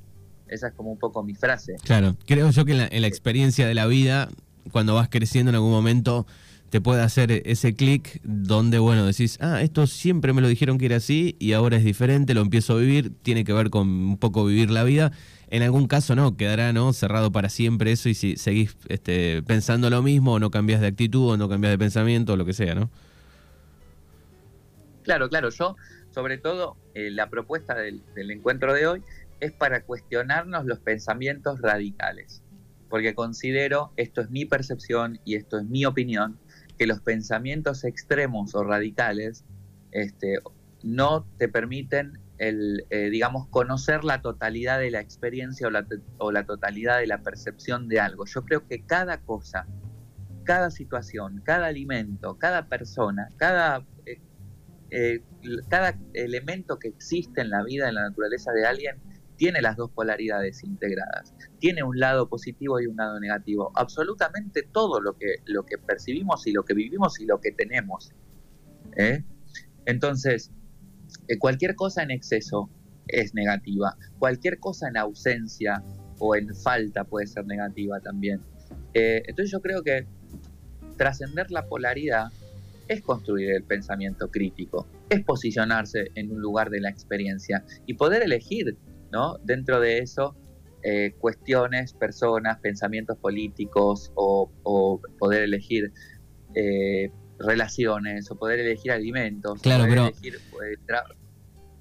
Esa 0.49 0.69
es 0.69 0.75
como 0.75 0.91
un 0.91 0.99
poco 0.99 1.23
mi 1.23 1.35
frase. 1.35 1.77
Claro, 1.85 2.17
creo 2.25 2.51
yo 2.51 2.65
que 2.65 2.73
en 2.73 2.79
la, 2.79 2.89
en 2.91 3.03
la 3.03 3.07
experiencia 3.07 3.67
de 3.67 3.75
la 3.75 3.87
vida, 3.87 4.29
cuando 4.73 4.95
vas 4.95 5.09
creciendo 5.11 5.51
en 5.51 5.57
algún 5.57 5.71
momento, 5.71 6.27
te 6.71 6.81
puede 6.81 7.03
hacer 7.03 7.43
ese 7.45 7.75
clic 7.75 8.21
donde, 8.25 8.79
bueno, 8.79 9.05
decís, 9.05 9.37
ah, 9.43 9.61
esto 9.61 9.87
siempre 9.87 10.33
me 10.33 10.41
lo 10.41 10.49
dijeron 10.49 10.79
que 10.79 10.87
era 10.87 10.97
así 10.97 11.37
y 11.39 11.53
ahora 11.53 11.77
es 11.77 11.85
diferente, 11.85 12.33
lo 12.33 12.41
empiezo 12.41 12.73
a 12.73 12.79
vivir, 12.79 13.13
tiene 13.23 13.45
que 13.45 13.53
ver 13.53 13.69
con 13.69 13.89
un 13.89 14.17
poco 14.17 14.47
vivir 14.47 14.71
la 14.71 14.83
vida. 14.83 15.13
En 15.49 15.63
algún 15.63 15.89
caso 15.89 16.17
no, 16.17 16.39
quedará 16.39 16.73
no 16.73 16.93
cerrado 16.95 17.31
para 17.33 17.51
siempre 17.51 17.93
eso 17.93 18.09
y 18.09 18.15
si 18.15 18.37
seguís 18.37 18.77
este, 18.89 19.43
pensando 19.43 19.91
lo 19.91 20.03
mismo 20.03 20.35
o 20.35 20.39
no 20.39 20.51
cambias 20.51 20.81
de 20.81 20.87
actitud 20.87 21.33
o 21.33 21.37
no 21.37 21.51
cambias 21.51 21.71
de 21.71 21.79
pensamiento 21.79 22.33
o 22.33 22.37
lo 22.37 22.47
que 22.47 22.55
sea, 22.55 22.75
¿no? 22.75 22.91
Claro, 25.07 25.29
claro, 25.29 25.51
yo 25.51 25.77
sobre 26.11 26.37
todo 26.37 26.77
eh, 26.95 27.13
la 27.13 27.31
propuesta 27.31 27.77
del, 27.77 28.03
encuentro 28.17 28.75
de 28.75 28.89
hoy 28.89 29.05
es 29.39 29.53
para 29.53 29.85
cuestionarnos 29.85 30.67
los 30.67 30.81
pensamientos 30.81 31.61
radicales, 31.61 32.43
porque 32.89 33.15
considero, 33.15 33.93
esto 33.97 34.21
es 34.21 34.31
mi 34.31 34.47
percepción 34.47 35.21
y 35.25 35.37
esto 35.37 35.59
es 35.59 35.65
mi 35.67 35.85
opinión, 35.85 36.41
que 36.77 36.89
los 36.89 37.03
pensamientos 37.03 37.85
extremos 37.85 38.57
o 38.57 38.65
radicales 38.65 39.45
este, 39.93 40.41
no 40.83 41.25
te 41.39 41.49
permiten 41.49 42.19
el, 42.39 42.85
eh, 42.91 43.09
digamos, 43.09 43.47
conocer 43.47 44.03
la 44.03 44.23
totalidad 44.23 44.81
de 44.81 44.91
la 44.91 44.99
experiencia 44.99 45.69
o 45.69 45.71
la, 45.71 45.87
o 46.19 46.33
la, 46.33 46.47
totalidad 46.47 46.99
de 46.99 47.07
la 47.07 47.19
percepción 47.19 47.87
de 47.87 48.01
algo. 48.01 48.25
Yo 48.27 48.45
creo 48.45 48.67
que 48.67 48.83
cada 48.83 49.21
cosa, 49.21 49.69
cada 50.43 50.73
situación, 50.73 51.43
cada 51.45 51.69
alimento, 51.69 52.37
cada 52.39 52.67
persona, 52.67 53.29
cada, 53.37 53.85
eh, 54.91 55.21
cada 55.69 55.99
elemento 56.15 56.79
que 56.79 56.89
existe 56.89 57.41
en 57.41 57.51
la 57.51 57.63
vida, 57.65 57.89
en 57.89 57.97
la 57.97 58.09
naturaleza 58.09 58.53
de 58.53 58.67
alguien, 58.67 58.97
tiene 59.37 59.61
las 59.61 59.77
dos 59.77 59.91
polaridades 59.91 60.65
integradas, 60.65 61.35
tiene 61.59 61.83
un 61.83 61.99
lado 61.99 62.29
positivo 62.29 62.81
y 62.81 62.87
un 62.87 62.97
lado 62.97 63.21
negativo. 63.21 63.71
Absolutamente 63.75 64.63
todo 64.63 65.01
lo 65.01 65.17
que, 65.19 65.37
lo 65.45 65.65
que 65.65 65.77
percibimos 65.77 66.47
y 66.47 66.53
lo 66.53 66.65
que 66.65 66.75
vivimos 66.75 67.21
y 67.21 67.27
lo 67.27 67.41
que 67.41 67.53
tenemos. 67.53 68.13
¿eh? 68.97 69.25
Entonces, 69.85 70.53
eh, 71.29 71.39
cualquier 71.39 71.75
cosa 71.75 72.03
en 72.03 72.11
exceso 72.11 72.71
es 73.09 73.35
negativa, 73.35 73.97
cualquier 74.19 74.59
cosa 74.59 74.89
en 74.89 74.97
ausencia 74.97 75.83
o 76.19 76.35
en 76.35 76.55
falta 76.57 77.05
puede 77.05 77.27
ser 77.27 77.47
negativa 77.47 78.01
también. 78.01 78.41
Entonces 78.95 79.53
yo 79.53 79.61
creo 79.61 79.83
que 79.83 80.07
trascender 80.97 81.51
la 81.51 81.67
polaridad 81.67 82.33
es 82.89 83.03
construir 83.03 83.53
el 83.53 83.65
pensamiento 83.65 84.29
crítico, 84.31 84.87
es 85.11 85.25
posicionarse 85.25 86.11
en 86.15 86.31
un 86.33 86.41
lugar 86.41 86.71
de 86.71 86.81
la 86.81 86.91
experiencia 86.91 87.65
y 87.87 87.95
poder 87.95 88.23
elegir 88.23 88.77
¿no? 89.13 89.39
Dentro 89.43 89.81
de 89.81 89.99
eso, 89.99 90.37
eh, 90.83 91.15
cuestiones, 91.19 91.93
personas, 91.93 92.59
pensamientos 92.61 93.17
políticos 93.19 94.13
o, 94.15 94.51
poder 95.19 95.43
elegir 95.43 95.93
eh, 96.55 97.11
relaciones 97.39 98.31
o 98.31 98.37
poder 98.37 98.61
elegir 98.61 98.93
alimentos. 98.93 99.61
Claro, 99.63 99.85
pero... 99.89 100.07
Eh, 100.09 100.77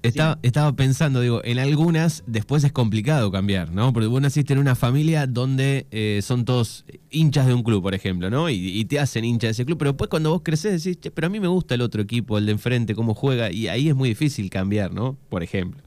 estaba, 0.08 0.38
estaba, 0.42 0.74
pensando, 0.74 1.20
digo, 1.20 1.40
en 1.44 1.58
algunas 1.58 2.24
después 2.26 2.64
es 2.64 2.72
complicado 2.72 3.30
cambiar, 3.30 3.72
¿no? 3.72 3.92
Porque 3.92 4.06
vos 4.06 4.20
naciste 4.20 4.52
en 4.52 4.58
una 4.58 4.74
familia 4.74 5.26
donde 5.26 5.86
son 6.22 6.44
todos 6.44 6.84
hinchas 7.10 7.46
de 7.46 7.54
un 7.54 7.62
club, 7.62 7.82
por 7.82 7.94
ejemplo, 7.94 8.30
¿no? 8.30 8.48
Y, 8.50 8.84
te 8.86 9.00
hacen 9.00 9.24
hincha 9.24 9.48
de 9.48 9.52
ese 9.52 9.64
club, 9.64 9.78
pero 9.78 9.92
después 9.92 10.08
cuando 10.08 10.30
vos 10.30 10.42
creces 10.44 10.84
decís, 10.84 11.10
pero 11.12 11.26
a 11.26 11.30
mí 11.30 11.40
me 11.40 11.48
gusta 11.48 11.74
el 11.74 11.80
otro 11.80 12.02
equipo, 12.02 12.38
el 12.38 12.46
de 12.46 12.52
enfrente, 12.52 12.94
cómo 12.94 13.14
juega, 13.14 13.50
y 13.50 13.68
ahí 13.68 13.88
es 13.88 13.94
muy 13.94 14.10
difícil 14.10 14.50
cambiar, 14.50 14.92
¿no? 14.92 15.16
Por 15.28 15.42
ejemplo. 15.42 15.82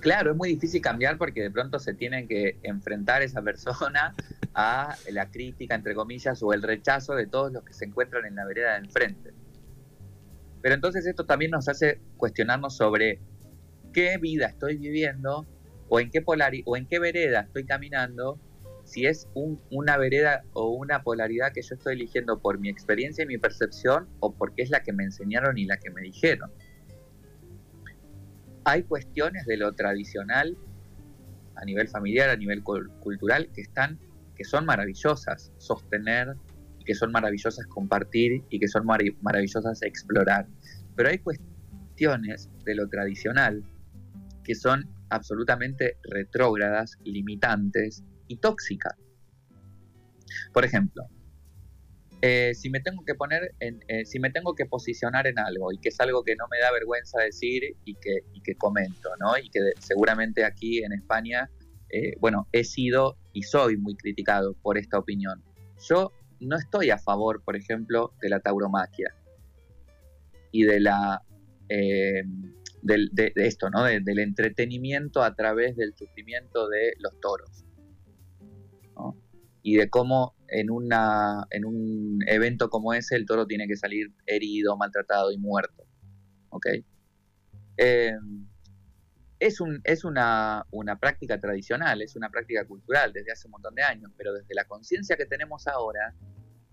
Claro, 0.00 0.32
es 0.32 0.36
muy 0.36 0.50
difícil 0.50 0.82
cambiar 0.82 1.16
porque 1.16 1.40
de 1.40 1.50
pronto 1.50 1.78
se 1.78 1.94
tienen 1.94 2.28
que 2.28 2.58
enfrentar 2.62 3.22
esa 3.22 3.40
persona 3.40 4.14
a 4.54 4.96
la 5.10 5.30
crítica, 5.30 5.74
entre 5.74 5.94
comillas, 5.94 6.42
o 6.42 6.52
el 6.52 6.62
rechazo 6.62 7.14
de 7.14 7.26
todos 7.26 7.52
los 7.52 7.64
que 7.64 7.72
se 7.72 7.86
encuentran 7.86 8.26
en 8.26 8.34
la 8.34 8.44
vereda 8.44 8.72
de 8.72 8.78
enfrente. 8.80 9.32
Pero 10.64 10.76
entonces 10.76 11.04
esto 11.04 11.26
también 11.26 11.50
nos 11.50 11.68
hace 11.68 12.00
cuestionarnos 12.16 12.74
sobre 12.74 13.20
qué 13.92 14.16
vida 14.16 14.46
estoy 14.46 14.78
viviendo 14.78 15.46
o 15.90 16.00
en 16.00 16.10
qué, 16.10 16.24
o 16.64 16.76
en 16.78 16.86
qué 16.86 16.98
vereda 16.98 17.42
estoy 17.42 17.66
caminando, 17.66 18.40
si 18.84 19.04
es 19.04 19.28
una 19.70 19.98
vereda 19.98 20.42
o 20.54 20.70
una 20.70 21.02
polaridad 21.02 21.52
que 21.52 21.60
yo 21.60 21.74
estoy 21.74 21.96
eligiendo 21.96 22.40
por 22.40 22.58
mi 22.58 22.70
experiencia 22.70 23.24
y 23.24 23.26
mi 23.26 23.36
percepción 23.36 24.08
o 24.20 24.32
porque 24.32 24.62
es 24.62 24.70
la 24.70 24.82
que 24.82 24.94
me 24.94 25.04
enseñaron 25.04 25.58
y 25.58 25.66
la 25.66 25.76
que 25.76 25.90
me 25.90 26.00
dijeron 26.00 26.50
hay 28.64 28.84
cuestiones 28.84 29.44
de 29.44 29.58
lo 29.58 29.74
tradicional 29.74 30.56
a 31.56 31.64
nivel 31.66 31.88
familiar, 31.88 32.30
a 32.30 32.36
nivel 32.36 32.62
cultural, 32.62 33.50
que 33.54 33.60
están, 33.60 33.98
que 34.34 34.44
son 34.44 34.64
maravillosas 34.64 35.52
sostener, 35.58 36.34
que 36.84 36.94
son 36.94 37.12
maravillosas 37.12 37.66
compartir 37.66 38.42
y 38.50 38.58
que 38.58 38.68
son 38.68 38.86
maravillosas 38.86 39.82
explorar. 39.82 40.46
Pero 40.96 41.08
hay 41.08 41.18
cuestiones 41.18 42.50
de 42.64 42.74
lo 42.74 42.88
tradicional 42.88 43.62
que 44.44 44.54
son 44.54 44.88
absolutamente 45.10 45.96
retrógradas, 46.02 46.98
limitantes 47.04 48.04
y 48.28 48.36
tóxicas. 48.36 48.94
Por 50.52 50.64
ejemplo, 50.64 51.04
eh, 52.20 52.54
si 52.54 52.70
me 52.70 52.80
tengo 52.80 53.04
que 53.04 53.14
poner, 53.14 53.54
en, 53.60 53.84
eh, 53.88 54.04
si 54.04 54.18
me 54.18 54.30
tengo 54.30 54.54
que 54.54 54.66
posicionar 54.66 55.26
en 55.26 55.38
algo 55.38 55.72
y 55.72 55.78
que 55.78 55.90
es 55.90 56.00
algo 56.00 56.22
que 56.24 56.36
no 56.36 56.46
me 56.50 56.58
da 56.58 56.72
vergüenza 56.72 57.20
decir 57.20 57.76
y 57.84 57.94
que, 57.96 58.56
comento, 58.56 59.10
¿no? 59.20 59.36
Y 59.36 59.50
que 59.50 59.60
seguramente 59.78 60.44
aquí 60.44 60.82
en 60.82 60.92
España, 60.92 61.50
eh, 61.90 62.14
bueno, 62.20 62.48
he 62.52 62.64
sido 62.64 63.16
y 63.32 63.42
soy 63.42 63.76
muy 63.76 63.96
criticado 63.96 64.54
por 64.62 64.78
esta 64.78 64.98
opinión. 64.98 65.42
Yo 65.88 66.12
no 66.40 66.56
estoy 66.56 66.90
a 66.90 66.98
favor, 66.98 67.42
por 67.44 67.56
ejemplo, 67.56 68.12
de 68.20 68.28
la 68.30 68.40
tauromaquia 68.40 69.14
y 70.54 70.62
de 70.62 70.78
la 70.78 71.20
de, 71.68 73.32
esto, 73.34 73.70
¿no? 73.70 73.82
del 73.82 74.18
entretenimiento 74.20 75.24
a 75.24 75.34
través 75.34 75.76
del 75.76 75.94
sufrimiento 75.96 76.68
de 76.68 76.94
los 77.00 77.18
toros. 77.20 77.64
Y 79.62 79.76
de 79.76 79.88
cómo 79.88 80.36
en, 80.46 80.70
una, 80.70 81.46
en 81.50 81.64
un 81.64 82.18
evento 82.28 82.68
como 82.68 82.92
ese 82.92 83.16
el 83.16 83.24
toro 83.24 83.46
tiene 83.46 83.66
que 83.66 83.76
salir 83.76 84.12
herido, 84.26 84.76
maltratado 84.76 85.32
y 85.32 85.38
muerto. 85.38 85.84
¿Ok? 86.50 86.66
Eh, 87.78 88.12
es, 89.40 89.60
un, 89.60 89.80
es 89.84 90.04
una, 90.04 90.66
una, 90.70 91.00
práctica 91.00 91.40
tradicional, 91.40 92.02
es 92.02 92.14
una 92.14 92.28
práctica 92.28 92.66
cultural 92.66 93.12
desde 93.14 93.32
hace 93.32 93.48
un 93.48 93.52
montón 93.52 93.74
de 93.74 93.82
años, 93.82 94.12
pero 94.18 94.34
desde 94.34 94.54
la 94.54 94.66
conciencia 94.66 95.16
que 95.16 95.24
tenemos 95.24 95.66
ahora, 95.66 96.14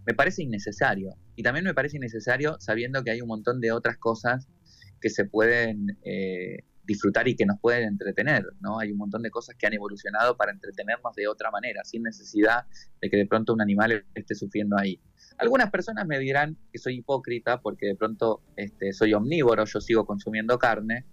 me 0.06 0.14
parece 0.14 0.44
innecesario. 0.44 1.16
Y 1.36 1.44
también 1.44 1.66
me 1.66 1.74
parece 1.74 1.98
innecesario 1.98 2.58
sabiendo 2.60 3.04
que 3.04 3.12
hay 3.12 3.22
un 3.22 3.28
montón 3.28 3.62
de 3.62 3.72
otras 3.72 3.98
cosas 3.98 4.48
que 5.00 5.10
se 5.10 5.26
pueden 5.26 5.98
eh, 6.04 6.64
disfrutar 6.84 7.28
y 7.28 7.36
que 7.36 7.46
nos 7.46 7.60
pueden 7.60 7.88
entretener, 7.88 8.46
¿no? 8.60 8.80
Hay 8.80 8.92
un 8.92 8.98
montón 8.98 9.22
de 9.22 9.30
cosas 9.30 9.56
que 9.58 9.68
han 9.68 9.74
evolucionado 9.74 10.36
para 10.36 10.52
entretenernos 10.52 11.16
de 11.16 11.28
otra 11.28 11.52
manera, 11.52 11.84
sin 11.84 12.04
necesidad 12.04 12.66
de 13.02 13.10
que 13.10 13.18
de 13.18 13.26
pronto 13.26 13.54
un 13.54 13.62
animal 13.62 14.06
esté 14.16 14.36
sufriendo 14.36 14.78
ahí. 14.78 15.00
Algunas 15.38 15.72
personas 15.72 16.06
me 16.06 16.20
dirán 16.20 16.58
que 16.72 16.80
soy 16.80 16.98
hipócrita 16.98 17.62
porque 17.62 17.88
de 17.88 17.96
pronto 17.96 18.42
este, 18.56 18.94
soy 18.94 19.14
omnívoro, 19.14 19.66
yo 19.66 19.82
sigo 19.82 20.06
consumiendo 20.06 20.58
carne. 20.60 21.06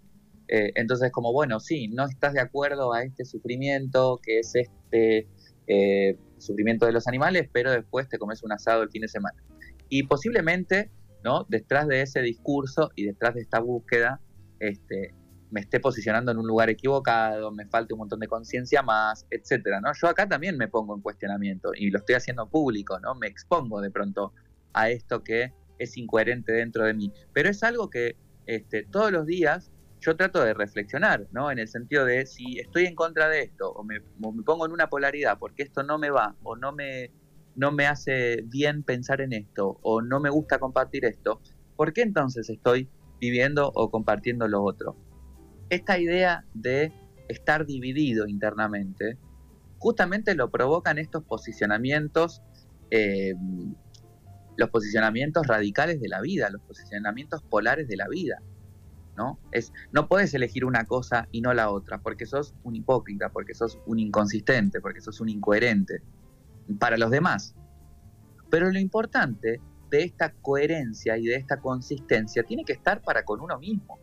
Eh, 0.49 0.73
entonces, 0.77 1.13
como 1.13 1.33
bueno, 1.33 1.61
sí, 1.61 1.89
no 1.89 2.07
estás 2.07 2.33
de 2.33 2.41
acuerdo 2.41 2.93
a 2.93 3.03
este 3.03 3.25
sufrimiento 3.25 4.19
que 4.23 4.41
es 4.41 4.55
este 4.55 5.29
eh, 5.69 6.17
sufrimiento 6.39 6.87
de 6.87 6.93
los 6.93 7.07
animales, 7.07 7.49
pero 7.53 7.71
después 7.71 8.09
te 8.09 8.19
comes 8.19 8.43
un 8.43 8.53
asado 8.53 8.83
el 8.83 8.91
fin 8.91 9.03
de 9.03 9.09
semana. 9.09 9.43
Y 9.89 10.05
posiblemente, 10.05 10.91
¿no? 11.23 11.45
Detrás 11.49 11.87
de 11.87 12.03
ese 12.03 12.23
discurso 12.23 12.91
y 12.97 13.05
detrás 13.05 13.35
de 13.35 13.43
esta 13.43 13.61
búsqueda, 13.61 14.21
este, 14.61 15.15
me 15.51 15.61
esté 15.61 15.81
posicionando 15.81 16.33
en 16.33 16.39
un 16.39 16.47
lugar 16.47 16.71
equivocado, 16.71 17.51
me 17.51 17.67
falte 17.67 17.95
un 17.95 18.01
montón 18.01 18.21
de 18.21 18.29
conciencia 18.29 18.83
más, 18.83 19.27
etcétera, 19.31 19.81
¿no? 19.81 19.93
Yo 20.01 20.09
acá 20.09 20.29
también 20.29 20.57
me 20.57 20.69
pongo 20.69 20.95
en 20.95 21.03
cuestionamiento 21.03 21.73
y 21.75 21.91
lo 21.91 21.99
estoy 21.99 22.17
haciendo 22.17 22.49
público, 22.49 22.99
¿no? 23.01 23.15
Me 23.15 23.27
expongo 23.27 23.81
de 23.81 23.91
pronto 23.91 24.33
a 24.73 24.91
esto 24.91 25.23
que 25.23 25.53
es 25.79 25.97
incoherente 25.97 26.53
dentro 26.53 26.85
de 26.85 26.95
mí, 26.95 27.13
pero 27.33 27.49
es 27.49 27.63
algo 27.63 27.89
que 27.89 28.17
este, 28.47 28.85
todos 28.85 29.13
los 29.13 29.27
días 29.27 29.71
yo 30.01 30.17
trato 30.17 30.43
de 30.43 30.55
reflexionar, 30.55 31.27
¿no? 31.33 31.51
En 31.51 31.59
el 31.59 31.69
sentido 31.69 32.05
de 32.05 32.27
si 32.27 32.59
estoy 32.59 32.87
en 32.87 32.95
contra 32.95 33.29
de 33.29 33.43
esto 33.43 33.71
o 33.71 33.85
me, 33.85 34.01
pongo 34.45 34.67
en 34.67 34.73
una 34.73 34.89
polaridad 34.89 35.39
porque 35.39 35.63
esto 35.65 35.83
no 35.83 35.99
me 35.99 36.11
va 36.11 36.37
o 36.43 36.57
no 36.57 36.73
me, 36.73 37.11
no 37.57 37.73
me 37.73 37.87
hace 37.87 38.43
bien 38.45 38.83
pensar 38.83 39.21
en 39.21 39.33
esto 39.33 39.79
o 39.83 40.03
no 40.03 40.21
me 40.21 40.31
gusta 40.31 40.59
compartir 40.59 41.05
esto, 41.05 41.41
¿por 41.77 41.93
qué 41.93 42.03
entonces 42.03 42.49
estoy 42.49 42.89
viviendo 43.21 43.71
o 43.75 43.91
compartiendo 43.91 44.47
lo 44.47 44.63
otro? 44.63 44.97
esta 45.71 45.99
idea 45.99 46.45
de 46.55 46.93
estar 47.29 47.67
dividido 47.67 48.27
internamente, 48.27 49.19
justamente 49.79 50.35
lo 50.35 50.51
provocan 50.51 50.99
estos 50.99 51.25
posicionamientos 51.25 52.43
eh, 52.91 53.35
los 54.57 54.71
posicionamientos 54.71 55.47
radicales 55.47 56.01
de 56.01 56.09
la 56.09 56.21
vida, 56.21 56.51
los 56.51 56.63
posicionamientos 56.63 57.43
polares 57.45 57.87
de 57.87 57.97
la 57.97 58.09
vida. 58.09 58.43
¿No? 59.19 59.39
Es, 59.53 59.73
no 59.93 60.09
puedes 60.09 60.33
elegir 60.33 60.65
una 60.65 60.85
cosa 60.85 61.29
y 61.33 61.41
no 61.43 61.53
la 61.53 61.71
otra, 61.71 61.99
porque 61.99 62.25
sos 62.25 62.55
un 62.63 62.77
hipócrita, 62.77 63.29
porque 63.31 63.53
sos 63.53 63.79
un 63.85 63.99
inconsistente, 63.99 64.81
porque 64.81 65.01
sos 65.01 65.21
un 65.21 65.29
incoherente 65.29 66.01
para 66.79 66.97
los 66.97 67.11
demás. 67.11 67.55
Pero 68.49 68.71
lo 68.71 68.79
importante 68.79 69.61
de 69.91 70.03
esta 70.05 70.33
coherencia 70.33 71.19
y 71.19 71.27
de 71.27 71.35
esta 71.35 71.61
consistencia 71.61 72.45
tiene 72.45 72.65
que 72.65 72.73
estar 72.73 73.03
para 73.03 73.25
con 73.25 73.41
uno 73.41 73.59
mismo. 73.59 73.99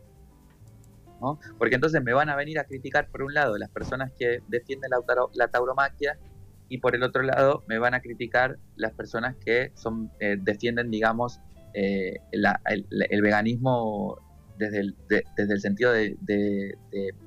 ¿no? 1.20 1.40
Porque 1.56 1.76
entonces 1.76 2.02
me 2.02 2.12
van 2.12 2.28
a 2.28 2.36
venir 2.36 2.58
a 2.58 2.64
criticar 2.64 3.08
por 3.08 3.22
un 3.22 3.32
lado 3.32 3.56
las 3.56 3.70
personas 3.70 4.12
que 4.18 4.42
defienden 4.48 4.90
la, 4.90 4.98
la 5.32 5.48
tauromaquia 5.48 6.18
y 6.68 6.78
por 6.78 6.94
el 6.94 7.02
otro 7.02 7.22
lado 7.22 7.64
me 7.68 7.78
van 7.78 7.94
a 7.94 8.00
criticar 8.00 8.58
las 8.76 8.92
personas 8.92 9.34
que 9.36 9.72
son 9.74 10.10
eh, 10.20 10.36
defienden, 10.38 10.90
digamos, 10.90 11.40
eh, 11.78 12.20
el, 12.32 13.22
veganismo 13.22 14.18
desde 14.58 14.80
el, 14.80 14.96
desde 15.08 15.54
el 15.54 15.60
sentido 15.60 15.92
de, 15.92 16.76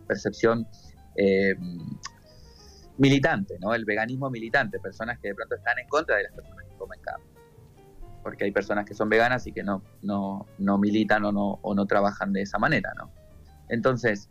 percepción 0.08 0.68
eh, 1.16 1.56
militante, 2.98 3.58
¿no? 3.60 3.74
El 3.74 3.86
veganismo 3.86 4.30
militante, 4.30 4.80
personas 4.80 5.20
que 5.20 5.30
de 5.30 5.36
pronto 5.36 5.56
están 5.56 5.80
en 5.80 5.88
contra 5.88 6.18
de 6.18 6.24
las 6.24 6.34
personas 6.34 6.66
que 6.66 6.76
comen 6.78 7.00
carne. 7.02 7.26
Porque 8.24 8.44
hay 8.46 8.52
personas 8.52 8.86
que 8.86 8.94
son 8.94 9.10
veganas 9.10 9.48
y 9.48 9.54
que 9.54 9.64
no, 9.64 9.82
no, 10.02 10.46
no 10.58 10.78
militan 10.78 11.24
o 11.26 11.32
no, 11.32 11.60
o 11.62 11.74
no 11.74 11.86
trabajan 11.86 12.34
de 12.34 12.42
esa 12.42 12.60
manera, 12.60 12.94
¿no? 12.98 13.12
Entonces, 13.70 14.30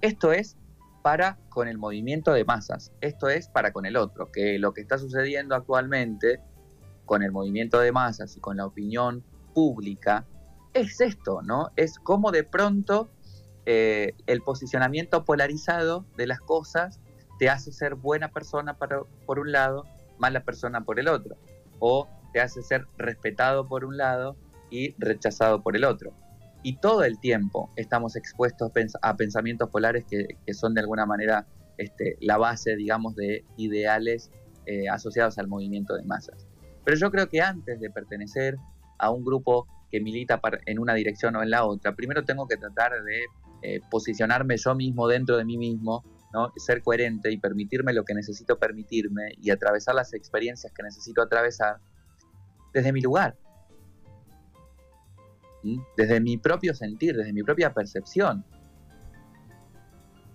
esto 0.00 0.32
es 0.32 0.56
para 1.02 1.38
con 1.48 1.68
el 1.68 1.78
movimiento 1.78 2.32
de 2.32 2.44
masas, 2.44 2.92
esto 3.00 3.28
es 3.28 3.48
para 3.48 3.72
con 3.72 3.86
el 3.86 3.96
otro, 3.96 4.30
que 4.30 4.58
lo 4.58 4.72
que 4.72 4.80
está 4.80 4.98
sucediendo 4.98 5.54
actualmente 5.54 6.40
con 7.04 7.22
el 7.22 7.32
movimiento 7.32 7.80
de 7.80 7.92
masas 7.92 8.36
y 8.36 8.40
con 8.40 8.56
la 8.56 8.66
opinión 8.66 9.24
pública 9.54 10.26
es 10.74 11.00
esto, 11.00 11.42
¿no? 11.42 11.70
Es 11.76 11.98
como 11.98 12.30
de 12.32 12.44
pronto 12.44 13.10
eh, 13.66 14.14
el 14.26 14.42
posicionamiento 14.42 15.24
polarizado 15.24 16.04
de 16.16 16.26
las 16.26 16.40
cosas 16.40 17.00
te 17.38 17.48
hace 17.48 17.72
ser 17.72 17.94
buena 17.94 18.28
persona 18.28 18.76
por 18.76 19.38
un 19.38 19.52
lado, 19.52 19.84
mala 20.18 20.44
persona 20.44 20.84
por 20.84 21.00
el 21.00 21.08
otro, 21.08 21.36
o 21.78 22.08
te 22.32 22.40
hace 22.40 22.62
ser 22.62 22.86
respetado 22.96 23.68
por 23.68 23.84
un 23.84 23.96
lado 23.96 24.36
y 24.70 24.94
rechazado 24.98 25.62
por 25.62 25.76
el 25.76 25.84
otro. 25.84 26.12
Y 26.62 26.76
todo 26.76 27.02
el 27.02 27.18
tiempo 27.18 27.70
estamos 27.76 28.16
expuestos 28.16 28.70
a 29.02 29.16
pensamientos 29.16 29.68
polares 29.70 30.04
que, 30.04 30.38
son 30.54 30.74
de 30.74 30.80
alguna 30.80 31.06
manera 31.06 31.46
este, 31.76 32.16
la 32.20 32.36
base, 32.36 32.76
digamos, 32.76 33.16
de 33.16 33.44
ideales 33.56 34.30
eh, 34.66 34.88
asociados 34.88 35.38
al 35.38 35.48
movimiento 35.48 35.94
de 35.94 36.04
masas. 36.04 36.46
Pero 36.84 36.96
yo 36.96 37.10
creo 37.10 37.28
que 37.28 37.40
antes 37.40 37.80
de 37.80 37.90
pertenecer 37.90 38.56
a 38.98 39.10
un 39.10 39.24
grupo 39.24 39.66
que 39.92 40.00
milita 40.00 40.40
en 40.64 40.78
una 40.78 40.94
dirección 40.94 41.36
o 41.36 41.42
en 41.42 41.50
la 41.50 41.66
otra, 41.66 41.94
primero 41.94 42.24
tengo 42.24 42.48
que 42.48 42.56
tratar 42.56 42.92
de 43.04 43.26
eh, 43.62 43.80
posicionarme 43.90 44.56
yo 44.56 44.74
mismo 44.74 45.06
dentro 45.06 45.36
de 45.36 45.44
mí 45.44 45.58
mismo, 45.58 46.02
ser 46.56 46.82
coherente 46.82 47.30
y 47.30 47.36
permitirme 47.36 47.92
lo 47.92 48.04
que 48.04 48.14
necesito 48.14 48.58
permitirme 48.58 49.32
y 49.38 49.50
atravesar 49.50 49.94
las 49.94 50.14
experiencias 50.14 50.72
que 50.72 50.82
necesito 50.82 51.20
atravesar 51.20 51.76
desde 52.72 52.90
mi 52.90 53.02
lugar, 53.02 53.36
desde 55.98 56.20
mi 56.20 56.38
propio 56.38 56.74
sentir, 56.74 57.14
desde 57.14 57.34
mi 57.34 57.42
propia 57.42 57.74
percepción. 57.74 58.46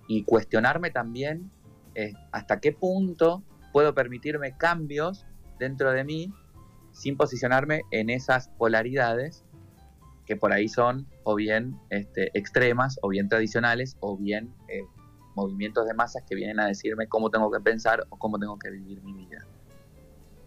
Y 0.07 0.23
cuestionarme 0.23 0.91
también 0.91 1.51
eh, 1.95 2.13
hasta 2.31 2.59
qué 2.59 2.73
punto 2.73 3.43
puedo 3.73 3.95
permitirme 3.95 4.55
cambios 4.55 5.25
dentro 5.57 5.91
de 5.91 6.03
mí 6.03 6.31
sin 6.91 7.17
posicionarme 7.17 7.81
en 7.91 8.09
esas 8.09 8.49
polaridades 8.49 9.43
que 10.27 10.35
por 10.35 10.51
ahí 10.51 10.67
son 10.67 11.07
o 11.23 11.35
bien 11.35 11.79
este, 11.89 12.29
extremas, 12.37 12.99
o 13.01 13.07
bien 13.07 13.29
tradicionales, 13.29 13.95
o 14.01 14.17
bien 14.17 14.53
eh, 14.67 14.83
movimientos 15.35 15.87
de 15.87 15.93
masas 15.93 16.23
que 16.27 16.35
vienen 16.35 16.59
a 16.59 16.67
decirme 16.67 17.07
cómo 17.07 17.31
tengo 17.31 17.49
que 17.49 17.61
pensar 17.61 18.05
o 18.09 18.19
cómo 18.19 18.37
tengo 18.37 18.59
que 18.59 18.69
vivir 18.69 19.01
mi 19.03 19.13
vida. 19.13 19.47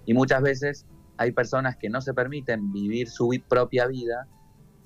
Y 0.04 0.12
muchas 0.12 0.42
veces 0.42 0.86
hay 1.16 1.32
personas 1.32 1.76
que 1.76 1.88
no 1.88 2.00
se 2.02 2.12
permiten 2.12 2.72
vivir 2.72 3.08
su 3.08 3.30
propia 3.48 3.86
vida 3.86 4.28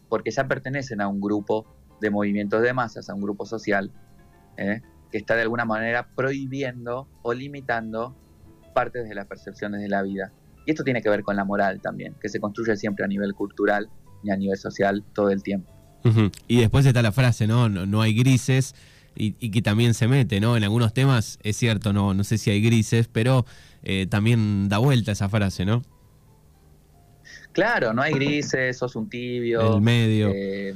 porque 0.09 0.31
ya 0.31 0.47
pertenecen 0.47 1.01
a 1.01 1.09
un 1.09 1.21
grupo 1.21 1.66
de 2.01 2.11
movimientos 2.11 2.62
de 2.62 2.73
masas, 2.73 3.11
a 3.11 3.14
un 3.14 3.21
grupo 3.21 3.47
social, 3.47 3.92
¿eh? 4.57 4.81
que 5.11 5.19
está 5.19 5.35
de 5.35 5.42
alguna 5.42 5.64
manera 5.64 6.09
prohibiendo 6.14 7.09
o 7.23 7.33
limitando 7.35 8.16
partes 8.75 9.09
de 9.09 9.14
las 9.14 9.27
percepciones 9.27 9.81
de 9.81 9.88
la 9.88 10.03
vida. 10.03 10.33
Y 10.66 10.71
esto 10.71 10.85
tiene 10.85 11.03
que 11.03 11.09
ver 11.09 11.23
con 11.25 11.37
la 11.37 11.45
moral 11.45 11.81
también, 11.81 12.14
que 12.21 12.29
se 12.29 12.40
construye 12.40 12.77
siempre 12.77 13.05
a 13.05 13.09
nivel 13.09 13.35
cultural 13.35 13.88
y 14.25 14.31
a 14.31 14.37
nivel 14.37 14.57
social 14.57 15.05
todo 15.15 15.31
el 15.31 15.43
tiempo. 15.43 15.71
Y 16.47 16.61
después 16.61 16.85
está 16.85 17.01
la 17.01 17.13
frase, 17.13 17.47
¿no? 17.47 17.69
No, 17.69 18.03
hay 18.03 18.15
grises 18.15 18.75
y, 19.17 19.33
que 19.51 19.63
también 19.63 19.95
se 19.95 20.07
mete, 20.07 20.39
¿no? 20.39 20.57
En 20.57 20.65
algunos 20.65 20.93
temas 20.93 21.39
es 21.43 21.57
cierto, 21.57 21.93
no, 21.93 22.13
no 22.13 22.25
sé 22.25 22.37
si 22.37 22.51
hay 22.51 22.61
grises, 22.63 23.09
pero 23.09 23.47
eh, 23.83 24.07
también 24.07 24.69
da 24.69 24.79
vuelta 24.79 25.13
esa 25.13 25.29
frase, 25.29 25.65
¿no? 25.65 25.83
Claro, 27.53 27.95
no 27.95 28.03
hay 28.03 28.13
grises, 28.13 28.77
sos 28.77 28.97
un 28.97 29.09
tibio. 29.09 29.77
El 29.77 29.81
medio. 29.81 30.31
Eh, 30.35 30.75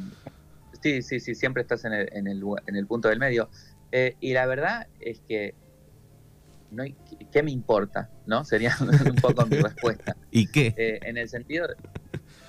sí, 0.83 1.03
sí, 1.03 1.21
sí, 1.21 1.35
siempre 1.35 1.63
estás 1.63 1.85
en 1.85 1.93
el, 1.93 2.09
en 2.13 2.27
el, 2.27 2.43
en 2.67 2.77
el 2.77 2.87
punto 2.87 3.09
del 3.09 3.19
medio. 3.19 3.51
Eh, 3.93 4.17
y 4.21 4.33
la 4.33 4.47
verdad 4.47 4.87
es 5.01 5.21
que 5.29 5.55
no 6.71 6.85
¿qué 7.33 7.43
me 7.43 7.51
importa? 7.51 8.11
¿No? 8.27 8.45
Sería 8.45 8.75
un 8.81 9.17
poco 9.17 9.45
mi 9.47 9.57
respuesta. 9.57 10.17
¿Y 10.31 10.47
qué? 10.47 10.75
en 11.03 11.19
el 11.19 11.29
sentido, 11.29 11.67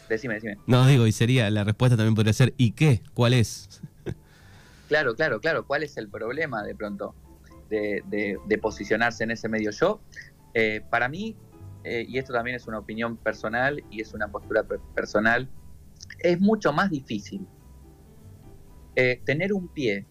Decime, 0.10 0.34
decime. 0.34 0.58
No, 0.66 0.88
digo, 0.88 1.06
y 1.06 1.12
sería, 1.12 1.50
la 1.52 1.64
respuesta 1.64 1.96
también 1.96 2.16
podría 2.16 2.34
ser, 2.34 2.56
¿y 2.58 2.72
qué? 2.72 3.04
¿Cuál 3.14 3.34
es? 3.34 3.82
claro, 4.88 5.16
claro, 5.16 5.40
claro. 5.40 5.66
¿Cuál 5.68 5.84
es 5.84 5.98
el 5.98 6.10
problema 6.10 6.64
de 6.64 6.74
pronto 6.74 7.14
de, 7.70 8.60
posicionarse 8.60 9.24
en 9.24 9.32
ese 9.32 9.48
medio? 9.48 9.70
Yo, 9.70 10.02
eh, 10.56 10.82
para 10.90 11.08
mí, 11.08 11.38
eh, 11.84 12.06
y 12.08 12.18
esto 12.18 12.34
también 12.34 12.56
es 12.56 12.68
una 12.68 12.80
opinión 12.80 13.18
personal 13.18 13.84
y 13.92 14.02
es 14.02 14.14
una 14.14 14.28
postura 14.28 14.64
personal, 14.96 15.48
es 16.18 16.40
mucho 16.40 16.74
más 16.74 16.90
difícil 16.90 17.48
eh, 18.96 19.22
tener 19.26 19.54
un 19.54 19.68
pie 19.68 20.08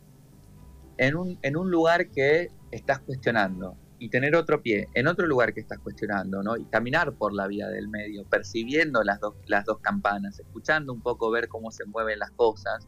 en 0.96 1.16
un, 1.16 1.38
en 1.42 1.56
un 1.56 1.70
lugar 1.70 2.08
que 2.10 2.50
estás 2.70 3.00
cuestionando 3.00 3.76
y 3.98 4.10
tener 4.10 4.36
otro 4.36 4.62
pie 4.62 4.88
en 4.94 5.06
otro 5.06 5.26
lugar 5.26 5.52
que 5.52 5.60
estás 5.60 5.78
cuestionando, 5.78 6.42
¿no? 6.42 6.56
Y 6.56 6.64
caminar 6.66 7.12
por 7.14 7.32
la 7.32 7.46
vía 7.46 7.68
del 7.68 7.88
medio, 7.88 8.24
percibiendo 8.24 9.02
las 9.02 9.20
dos, 9.20 9.34
las 9.46 9.64
dos 9.64 9.78
campanas, 9.80 10.38
escuchando 10.38 10.92
un 10.92 11.00
poco, 11.00 11.30
ver 11.30 11.48
cómo 11.48 11.70
se 11.70 11.84
mueven 11.86 12.18
las 12.18 12.30
cosas, 12.32 12.86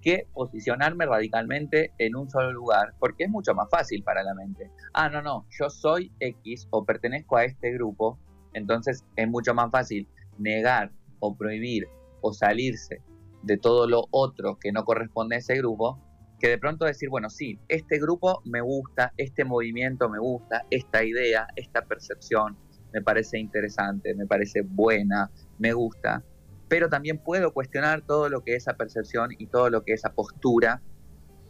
que 0.00 0.26
posicionarme 0.32 1.04
radicalmente 1.06 1.92
en 1.98 2.16
un 2.16 2.30
solo 2.30 2.52
lugar, 2.52 2.94
porque 2.98 3.24
es 3.24 3.30
mucho 3.30 3.54
más 3.54 3.68
fácil 3.70 4.02
para 4.02 4.22
la 4.22 4.34
mente. 4.34 4.70
Ah, 4.94 5.08
no, 5.10 5.20
no, 5.20 5.46
yo 5.50 5.68
soy 5.68 6.10
X 6.20 6.68
o 6.70 6.84
pertenezco 6.84 7.36
a 7.36 7.44
este 7.44 7.72
grupo, 7.72 8.18
entonces 8.54 9.04
es 9.16 9.28
mucho 9.28 9.54
más 9.54 9.70
fácil 9.70 10.08
negar 10.38 10.90
o 11.20 11.36
prohibir 11.36 11.86
o 12.22 12.32
salirse 12.32 13.02
de 13.42 13.56
todo 13.58 13.86
lo 13.86 14.06
otro 14.10 14.58
que 14.58 14.72
no 14.72 14.84
corresponde 14.84 15.36
a 15.36 15.38
ese 15.38 15.56
grupo 15.56 15.98
que 16.40 16.48
de 16.48 16.58
pronto 16.58 16.86
decir, 16.86 17.10
bueno, 17.10 17.28
sí, 17.28 17.58
este 17.68 17.98
grupo 17.98 18.40
me 18.44 18.60
gusta, 18.62 19.12
este 19.16 19.44
movimiento 19.44 20.08
me 20.08 20.18
gusta, 20.18 20.64
esta 20.70 21.04
idea, 21.04 21.46
esta 21.54 21.82
percepción 21.82 22.56
me 22.92 23.02
parece 23.02 23.38
interesante, 23.38 24.14
me 24.14 24.26
parece 24.26 24.62
buena, 24.62 25.30
me 25.58 25.72
gusta, 25.72 26.24
pero 26.68 26.88
también 26.88 27.18
puedo 27.18 27.52
cuestionar 27.52 28.02
todo 28.02 28.28
lo 28.28 28.42
que 28.42 28.56
esa 28.56 28.74
percepción 28.74 29.30
y 29.38 29.46
todo 29.46 29.70
lo 29.70 29.84
que 29.84 29.92
esa 29.92 30.12
postura 30.12 30.82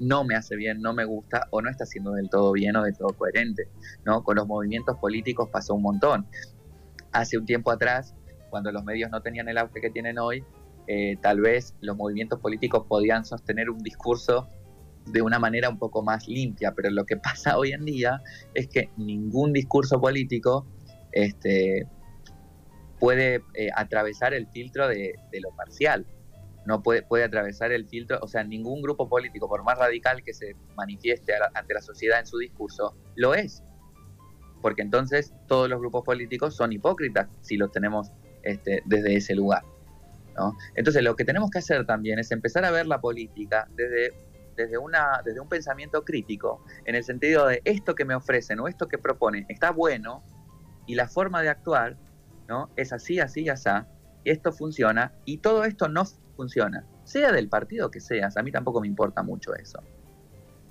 no 0.00 0.24
me 0.24 0.34
hace 0.34 0.56
bien, 0.56 0.80
no 0.80 0.92
me 0.92 1.04
gusta 1.04 1.46
o 1.50 1.62
no 1.62 1.70
está 1.70 1.86
siendo 1.86 2.12
del 2.12 2.28
todo 2.28 2.52
bien 2.52 2.74
o 2.76 2.82
del 2.82 2.96
todo 2.96 3.08
coherente. 3.16 3.68
¿no? 4.04 4.24
Con 4.24 4.36
los 4.36 4.46
movimientos 4.46 4.96
políticos 4.96 5.48
pasó 5.52 5.74
un 5.74 5.82
montón. 5.82 6.26
Hace 7.12 7.36
un 7.36 7.44
tiempo 7.44 7.70
atrás, 7.70 8.14
cuando 8.48 8.72
los 8.72 8.82
medios 8.84 9.10
no 9.10 9.20
tenían 9.20 9.48
el 9.48 9.58
auge 9.58 9.80
que 9.80 9.90
tienen 9.90 10.18
hoy, 10.18 10.42
eh, 10.86 11.16
tal 11.20 11.40
vez 11.40 11.74
los 11.80 11.96
movimientos 11.96 12.40
políticos 12.40 12.86
podían 12.88 13.24
sostener 13.24 13.68
un 13.68 13.78
discurso 13.78 14.48
de 15.06 15.22
una 15.22 15.38
manera 15.38 15.68
un 15.68 15.78
poco 15.78 16.02
más 16.02 16.28
limpia, 16.28 16.72
pero 16.74 16.90
lo 16.90 17.04
que 17.04 17.16
pasa 17.16 17.58
hoy 17.58 17.72
en 17.72 17.84
día 17.84 18.20
es 18.54 18.68
que 18.68 18.90
ningún 18.96 19.52
discurso 19.52 20.00
político 20.00 20.66
este, 21.12 21.86
puede 22.98 23.42
eh, 23.54 23.70
atravesar 23.74 24.34
el 24.34 24.46
filtro 24.48 24.86
de, 24.88 25.14
lo 25.40 25.50
parcial, 25.56 26.06
no 26.66 26.82
puede, 26.82 27.02
puede 27.02 27.24
atravesar 27.24 27.72
el 27.72 27.88
filtro, 27.88 28.18
o 28.20 28.28
sea, 28.28 28.44
ningún 28.44 28.82
grupo 28.82 29.08
político, 29.08 29.48
por 29.48 29.64
más 29.64 29.78
radical 29.78 30.22
que 30.22 30.34
se 30.34 30.54
manifieste 30.76 31.32
ante 31.54 31.74
la 31.74 31.80
sociedad 31.80 32.20
en 32.20 32.26
su 32.26 32.38
discurso, 32.38 32.94
lo 33.16 33.34
es, 33.34 33.62
porque 34.60 34.82
entonces 34.82 35.32
todos 35.48 35.68
los 35.68 35.80
grupos 35.80 36.04
políticos 36.04 36.54
son 36.54 36.72
hipócritas 36.72 37.28
si 37.40 37.56
los 37.56 37.72
tenemos 37.72 38.12
este, 38.42 38.82
desde 38.84 39.16
ese 39.16 39.34
lugar. 39.34 39.62
¿no? 40.36 40.56
Entonces 40.74 41.02
lo 41.02 41.16
que 41.16 41.24
tenemos 41.24 41.50
que 41.50 41.58
hacer 41.58 41.86
también 41.86 42.18
es 42.18 42.30
empezar 42.30 42.64
a 42.64 42.70
ver 42.70 42.86
la 42.86 43.00
política 43.00 43.68
desde 43.74 44.12
desde, 44.56 44.78
una, 44.78 45.22
desde 45.24 45.40
un 45.40 45.48
pensamiento 45.48 46.04
crítico, 46.04 46.64
en 46.84 46.94
el 46.94 47.04
sentido 47.04 47.46
de 47.46 47.62
esto 47.64 47.94
que 47.94 48.04
me 48.04 48.14
ofrecen 48.14 48.60
o 48.60 48.68
esto 48.68 48.88
que 48.88 48.98
proponen 48.98 49.46
está 49.48 49.70
bueno 49.70 50.22
y 50.86 50.94
la 50.94 51.08
forma 51.08 51.42
de 51.42 51.48
actuar 51.48 51.96
¿no? 52.50 52.68
Es 52.76 52.92
así, 52.92 53.20
así, 53.20 53.48
así, 53.48 53.70
esto 54.24 54.52
funciona 54.52 55.14
y 55.24 55.38
todo 55.38 55.64
esto 55.64 55.88
no 55.88 56.04
funciona, 56.36 56.84
sea 57.04 57.30
del 57.30 57.48
partido 57.48 57.92
que 57.92 58.00
seas, 58.00 58.36
a 58.36 58.42
mí 58.42 58.50
tampoco 58.50 58.80
me 58.80 58.88
importa 58.88 59.22
mucho 59.22 59.54
eso. 59.54 59.78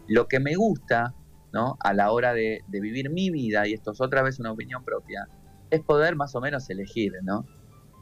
Lo 0.08 0.28
que 0.28 0.42
me 0.42 0.56
gusta, 0.56 1.16
¿no? 1.54 1.78
A 1.80 1.94
la 1.94 2.12
hora 2.12 2.34
de, 2.34 2.60
de 2.68 2.82
vivir 2.82 3.10
mi 3.10 3.30
vida, 3.30 3.66
y 3.66 3.74
esto 3.74 3.94
es 3.94 4.02
otra 4.02 4.24
vez 4.24 4.40
una 4.40 4.52
opinión 4.52 4.84
propia, 4.84 5.30
es 5.70 5.82
poder 5.82 6.18
más 6.18 6.36
o 6.36 6.42
menos 6.42 6.70
elegir, 6.70 7.14
¿no? 7.24 7.46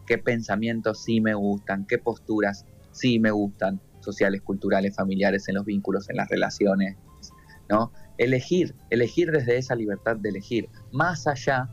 Qué 0.08 0.18
pensamientos 0.18 1.04
sí 1.04 1.22
me 1.22 1.36
gustan, 1.36 1.86
qué 1.86 2.00
posturas 2.00 2.66
sí 2.92 3.20
me 3.20 3.30
gustan, 3.30 3.80
sociales, 4.08 4.42
culturales, 4.42 4.96
familiares, 4.96 5.48
en 5.50 5.56
los 5.56 5.66
vínculos, 5.66 6.10
en 6.10 6.16
las 6.16 6.30
relaciones, 6.30 6.96
¿no? 7.70 7.92
Elegir, 8.18 8.74
elegir 8.90 9.32
desde 9.32 9.58
esa 9.58 9.76
libertad 9.76 10.16
de 10.16 10.30
elegir, 10.30 10.70
más 10.92 11.28
allá 11.28 11.70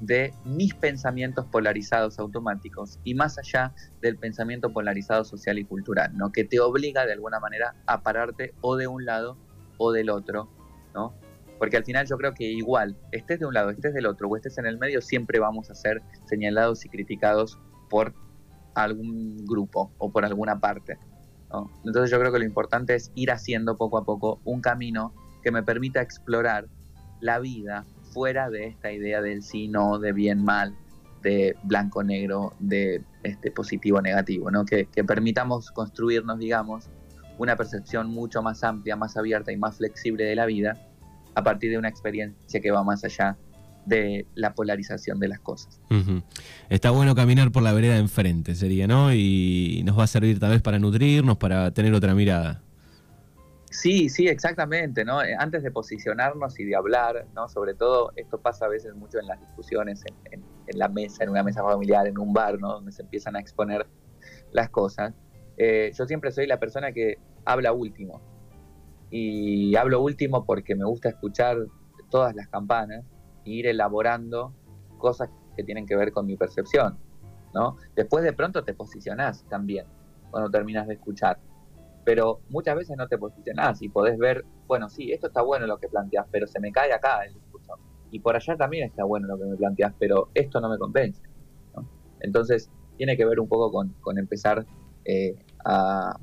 de 0.00 0.32
mis 0.44 0.74
pensamientos 0.74 1.46
polarizados 1.46 2.18
automáticos 2.18 2.98
y 3.04 3.14
más 3.14 3.38
allá 3.38 3.74
del 4.00 4.16
pensamiento 4.16 4.72
polarizado 4.72 5.24
social 5.24 5.58
y 5.58 5.64
cultural, 5.64 6.16
¿no? 6.16 6.32
que 6.32 6.44
te 6.44 6.60
obliga 6.60 7.06
de 7.06 7.12
alguna 7.12 7.40
manera 7.40 7.74
a 7.86 8.02
pararte 8.02 8.54
o 8.60 8.76
de 8.76 8.86
un 8.86 9.04
lado 9.04 9.38
o 9.78 9.92
del 9.92 10.10
otro, 10.10 10.50
¿no? 10.94 11.14
Porque 11.58 11.76
al 11.76 11.84
final 11.84 12.06
yo 12.06 12.16
creo 12.18 12.34
que 12.34 12.44
igual, 12.44 12.96
estés 13.12 13.40
de 13.40 13.46
un 13.46 13.54
lado, 13.54 13.70
estés 13.70 13.94
del 13.94 14.06
otro 14.06 14.28
o 14.28 14.36
estés 14.36 14.58
en 14.58 14.66
el 14.66 14.78
medio, 14.78 15.00
siempre 15.00 15.38
vamos 15.38 15.70
a 15.70 15.74
ser 15.74 16.02
señalados 16.26 16.84
y 16.84 16.88
criticados 16.88 17.58
por 17.88 18.14
algún 18.74 19.38
grupo 19.46 19.90
o 19.98 20.10
por 20.10 20.24
alguna 20.24 20.60
parte. 20.60 20.98
Entonces 21.84 22.10
yo 22.10 22.18
creo 22.18 22.32
que 22.32 22.38
lo 22.38 22.44
importante 22.44 22.94
es 22.94 23.12
ir 23.14 23.30
haciendo 23.30 23.76
poco 23.76 23.98
a 23.98 24.04
poco 24.04 24.40
un 24.44 24.60
camino 24.60 25.14
que 25.42 25.50
me 25.50 25.62
permita 25.62 26.00
explorar 26.02 26.66
la 27.20 27.38
vida 27.38 27.84
fuera 28.12 28.50
de 28.50 28.66
esta 28.66 28.92
idea 28.92 29.22
del 29.22 29.42
sí, 29.42 29.68
no, 29.68 29.98
de 29.98 30.12
bien, 30.12 30.44
mal, 30.44 30.74
de 31.22 31.56
blanco, 31.62 32.02
negro, 32.02 32.52
de 32.58 33.02
este 33.22 33.50
positivo, 33.50 34.00
negativo, 34.00 34.50
¿no? 34.50 34.64
Que, 34.64 34.86
que 34.86 35.04
permitamos 35.04 35.70
construirnos, 35.70 36.38
digamos, 36.38 36.88
una 37.38 37.56
percepción 37.56 38.08
mucho 38.08 38.42
más 38.42 38.64
amplia, 38.64 38.96
más 38.96 39.16
abierta 39.16 39.52
y 39.52 39.56
más 39.56 39.76
flexible 39.76 40.24
de 40.24 40.34
la 40.34 40.46
vida 40.46 40.76
a 41.34 41.42
partir 41.42 41.70
de 41.70 41.78
una 41.78 41.88
experiencia 41.88 42.60
que 42.60 42.70
va 42.70 42.82
más 42.82 43.04
allá 43.04 43.36
de 43.86 44.26
la 44.34 44.54
polarización 44.54 45.18
de 45.18 45.28
las 45.28 45.40
cosas. 45.40 45.80
Está 46.68 46.90
bueno 46.90 47.14
caminar 47.14 47.52
por 47.52 47.62
la 47.62 47.72
vereda 47.72 47.96
enfrente, 47.96 48.54
sería, 48.54 48.86
¿no? 48.86 49.14
Y 49.14 49.82
nos 49.86 49.98
va 49.98 50.04
a 50.04 50.08
servir 50.08 50.38
tal 50.38 50.50
vez 50.50 50.60
para 50.60 50.78
nutrirnos, 50.78 51.38
para 51.38 51.70
tener 51.70 51.94
otra 51.94 52.14
mirada. 52.14 52.62
Sí, 53.70 54.08
sí, 54.08 54.26
exactamente, 54.26 55.04
¿no? 55.04 55.22
Eh, 55.22 55.36
antes 55.38 55.62
de 55.62 55.70
posicionarnos 55.70 56.58
y 56.58 56.64
de 56.64 56.76
hablar, 56.76 57.26
¿no? 57.34 57.48
Sobre 57.48 57.74
todo, 57.74 58.12
esto 58.16 58.38
pasa 58.38 58.66
a 58.66 58.68
veces 58.68 58.94
mucho 58.94 59.18
en 59.18 59.26
las 59.26 59.40
discusiones, 59.40 60.02
en, 60.30 60.42
la 60.78 60.88
mesa, 60.88 61.24
en 61.24 61.30
una 61.30 61.42
mesa 61.42 61.62
familiar, 61.62 62.06
en 62.06 62.18
un 62.18 62.32
bar, 62.32 62.58
¿no? 62.58 62.72
Donde 62.72 62.90
se 62.92 63.02
empiezan 63.02 63.36
a 63.36 63.40
exponer 63.40 63.86
las 64.52 64.70
cosas. 64.70 65.14
Eh, 65.58 65.92
yo 65.96 66.06
siempre 66.06 66.32
soy 66.32 66.46
la 66.46 66.58
persona 66.58 66.92
que 66.92 67.18
habla 67.44 67.72
último. 67.72 68.20
Y 69.10 69.76
hablo 69.76 70.00
último 70.00 70.44
porque 70.44 70.74
me 70.74 70.84
gusta 70.84 71.10
escuchar 71.10 71.58
todas 72.10 72.34
las 72.34 72.48
campanas 72.48 73.04
ir 73.46 73.66
elaborando 73.66 74.52
cosas 74.98 75.30
que 75.56 75.64
tienen 75.64 75.86
que 75.86 75.96
ver 75.96 76.12
con 76.12 76.26
mi 76.26 76.36
percepción, 76.36 76.98
¿no? 77.54 77.76
Después 77.94 78.24
de 78.24 78.32
pronto 78.32 78.64
te 78.64 78.74
posicionás 78.74 79.44
también 79.48 79.86
cuando 80.30 80.50
terminas 80.50 80.86
de 80.86 80.94
escuchar 80.94 81.38
pero 82.06 82.40
muchas 82.50 82.76
veces 82.76 82.96
no 82.96 83.08
te 83.08 83.18
posicionás 83.18 83.82
y 83.82 83.88
podés 83.88 84.16
ver, 84.16 84.44
bueno, 84.68 84.88
sí, 84.88 85.10
esto 85.10 85.26
está 85.26 85.42
bueno 85.42 85.66
lo 85.66 85.78
que 85.78 85.88
planteas, 85.88 86.24
pero 86.30 86.46
se 86.46 86.60
me 86.60 86.70
cae 86.70 86.92
acá 86.92 87.24
el 87.24 87.34
discurso. 87.34 87.74
Y 88.12 88.20
por 88.20 88.36
allá 88.36 88.56
también 88.56 88.86
está 88.86 89.02
bueno 89.02 89.26
lo 89.26 89.36
que 89.36 89.44
me 89.44 89.56
planteas, 89.56 89.92
pero 89.98 90.30
esto 90.32 90.60
no 90.60 90.70
me 90.70 90.78
convence. 90.78 91.20
Entonces, 92.20 92.70
tiene 92.96 93.16
que 93.16 93.24
ver 93.24 93.40
un 93.40 93.48
poco 93.48 93.72
con, 93.72 94.18
empezar 94.18 94.64
eh, 95.04 95.34
a, 95.64 96.16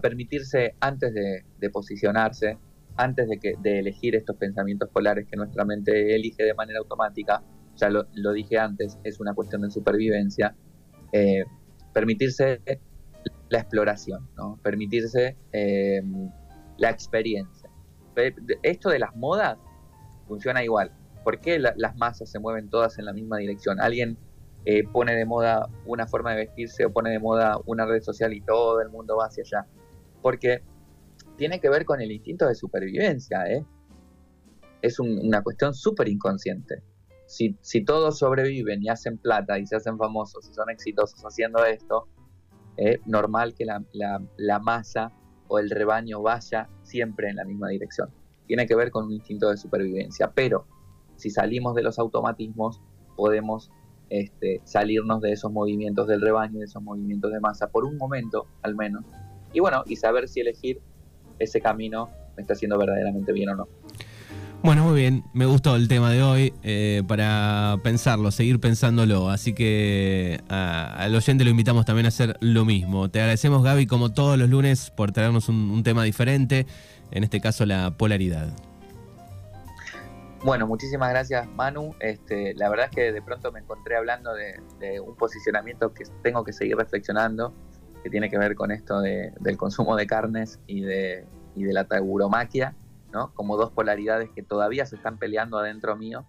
permitirse, 0.00 0.74
antes 0.80 1.12
de, 1.12 1.70
posicionarse, 1.70 2.56
antes 2.96 3.28
de, 3.28 3.38
que, 3.38 3.54
de 3.60 3.78
elegir 3.80 4.14
estos 4.14 4.36
pensamientos 4.36 4.88
polares 4.90 5.26
que 5.28 5.36
nuestra 5.36 5.64
mente 5.64 6.14
elige 6.14 6.44
de 6.44 6.54
manera 6.54 6.78
automática, 6.78 7.42
ya 7.76 7.90
lo, 7.90 8.32
dije 8.32 8.58
antes, 8.58 8.98
es 9.04 9.20
una 9.20 9.34
cuestión 9.34 9.62
de 9.62 9.70
supervivencia, 9.70 10.54
eh, 11.12 11.44
permitirse 11.92 12.60
la 13.48 13.58
exploración, 13.58 14.28
¿no? 14.36 14.58
permitirse 14.62 15.36
eh, 15.52 16.02
la 16.78 16.90
experiencia. 16.90 17.70
Esto 18.62 18.88
de 18.88 18.98
las 18.98 19.14
modas 19.14 19.58
funciona 20.26 20.64
igual. 20.64 20.90
¿Por 21.22 21.40
qué 21.40 21.58
las 21.58 21.96
masas 21.96 22.30
se 22.30 22.38
mueven 22.38 22.70
todas 22.70 22.98
en 22.98 23.04
la 23.04 23.12
misma 23.12 23.38
dirección? 23.38 23.80
Alguien 23.80 24.16
eh, 24.64 24.84
pone 24.84 25.14
de 25.14 25.24
moda 25.24 25.68
una 25.84 26.06
forma 26.06 26.30
de 26.30 26.38
vestirse 26.38 26.86
o 26.86 26.92
pone 26.92 27.10
de 27.10 27.18
moda 27.18 27.58
una 27.66 27.84
red 27.84 28.02
social 28.02 28.32
y 28.32 28.40
todo 28.40 28.80
el 28.80 28.88
mundo 28.88 29.16
va 29.16 29.26
hacia 29.26 29.42
allá. 29.42 29.66
Porque 30.22 30.62
tiene 31.36 31.60
que 31.60 31.68
ver 31.68 31.84
con 31.84 32.00
el 32.00 32.10
instinto 32.10 32.46
de 32.46 32.54
supervivencia. 32.54 33.46
¿eh? 33.46 33.64
Es 34.82 34.98
una 34.98 35.42
cuestión 35.42 35.74
súper 35.74 36.08
inconsciente. 36.08 36.82
Si, 37.26 37.56
todos 37.84 38.18
sobreviven 38.18 38.82
y 38.82 38.88
hacen 38.88 39.18
plata 39.18 39.58
y 39.58 39.66
se 39.66 39.76
hacen 39.76 39.98
famosos 39.98 40.48
y 40.48 40.54
son 40.54 40.70
exitosos 40.70 41.20
haciendo 41.22 41.64
esto, 41.64 42.08
es 42.76 43.04
normal 43.06 43.54
que 43.54 43.64
la, 43.64 44.58
masa 44.60 45.12
o 45.48 45.58
el 45.58 45.70
rebaño 45.70 46.22
vaya 46.22 46.68
siempre 46.82 47.28
en 47.28 47.36
la 47.36 47.44
misma 47.44 47.68
dirección. 47.68 48.10
Tiene 48.46 48.66
que 48.66 48.76
ver 48.76 48.90
con 48.90 49.06
un 49.06 49.12
instinto 49.12 49.50
de 49.50 49.56
supervivencia, 49.56 50.30
pero 50.32 50.66
si 51.16 51.30
salimos 51.30 51.74
de 51.74 51.82
los 51.82 51.98
automatismos, 51.98 52.80
podemos 53.16 53.72
este, 54.08 54.60
salirnos 54.64 55.20
de 55.20 55.32
esos 55.32 55.50
movimientos 55.50 56.06
del 56.06 56.20
rebaño, 56.20 56.60
de 56.60 56.66
esos 56.66 56.82
movimientos 56.82 57.32
de 57.32 57.40
masa, 57.40 57.68
por 57.68 57.84
un 57.84 57.96
momento 57.96 58.46
al 58.62 58.76
menos, 58.76 59.04
y 59.52 59.60
bueno, 59.60 59.82
y 59.86 59.96
saber 59.96 60.28
si 60.28 60.40
elegir 60.40 60.80
ese 61.38 61.60
camino 61.60 62.10
me 62.36 62.42
está 62.42 62.54
haciendo 62.54 62.78
verdaderamente 62.78 63.32
bien 63.32 63.50
o 63.50 63.54
no. 63.56 63.68
Bueno, 64.62 64.84
muy 64.84 64.98
bien, 64.98 65.22
me 65.32 65.46
gustó 65.46 65.76
el 65.76 65.86
tema 65.86 66.10
de 66.10 66.22
hoy 66.24 66.52
eh, 66.64 67.02
para 67.06 67.76
pensarlo, 67.84 68.32
seguir 68.32 68.58
pensándolo, 68.58 69.30
así 69.30 69.52
que 69.52 70.40
al 70.48 71.14
oyente 71.14 71.44
lo 71.44 71.50
invitamos 71.50 71.84
también 71.84 72.06
a 72.06 72.08
hacer 72.08 72.36
lo 72.40 72.64
mismo. 72.64 73.08
Te 73.08 73.20
agradecemos 73.20 73.62
Gaby 73.62 73.86
como 73.86 74.12
todos 74.12 74.36
los 74.36 74.48
lunes 74.48 74.90
por 74.90 75.12
traernos 75.12 75.48
un, 75.48 75.84
tema 75.84 76.02
diferente, 76.02 76.66
en 77.12 77.22
este 77.22 77.40
caso 77.40 77.64
la 77.64 77.96
polaridad. 77.96 78.48
Bueno, 80.42 80.66
muchísimas 80.66 81.10
gracias 81.10 81.46
Manu. 81.48 81.94
Este, 82.00 82.54
la 82.54 82.68
verdad 82.68 82.86
es 82.86 82.96
que 82.96 83.12
de 83.12 83.22
pronto 83.22 83.52
me 83.52 83.60
encontré 83.60 83.96
hablando 83.96 84.32
de, 84.34 85.00
un 85.00 85.14
posicionamiento 85.14 85.92
que 85.94 86.04
tengo 86.22 86.42
que 86.42 86.52
seguir 86.52 86.76
reflexionando, 86.76 87.52
que 88.06 88.10
tiene 88.10 88.30
que 88.30 88.38
ver 88.38 88.54
con 88.54 88.70
esto 88.70 89.00
del 89.00 89.56
consumo 89.56 89.96
de 89.96 90.06
carnes 90.06 90.60
y 90.68 90.82
de, 90.82 91.26
y 91.56 91.64
de 91.64 91.72
la 91.72 91.88
tauromaquia 91.88 92.72
como 93.34 93.56
dos 93.56 93.72
polaridades 93.72 94.30
que 94.30 94.44
todavía 94.44 94.86
se 94.86 94.94
están 94.94 95.18
peleando 95.18 95.58
adentro 95.58 95.96
mío. 95.96 96.24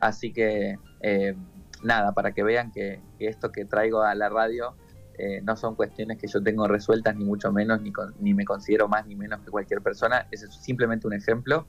Así 0.00 0.32
que 0.32 0.78
eh, 1.02 1.34
nada, 1.82 2.12
para 2.12 2.32
que 2.32 2.42
vean 2.42 2.72
que, 2.72 3.02
esto 3.18 3.52
que 3.52 3.66
traigo 3.66 4.00
a 4.00 4.14
la 4.14 4.30
radio 4.30 4.76
eh, 5.18 5.42
no 5.42 5.56
son 5.56 5.74
cuestiones 5.74 6.16
que 6.16 6.26
yo 6.26 6.42
tengo 6.42 6.66
resueltas, 6.66 7.14
ni 7.16 7.24
mucho 7.26 7.52
menos, 7.52 7.82
ni, 7.82 7.92
ni 8.18 8.32
me 8.32 8.46
considero 8.46 8.88
más 8.88 9.06
ni 9.06 9.14
menos 9.14 9.40
que 9.40 9.50
cualquier 9.50 9.82
persona. 9.82 10.26
Es 10.30 10.46
simplemente 10.62 11.06
un 11.06 11.12
ejemplo. 11.12 11.66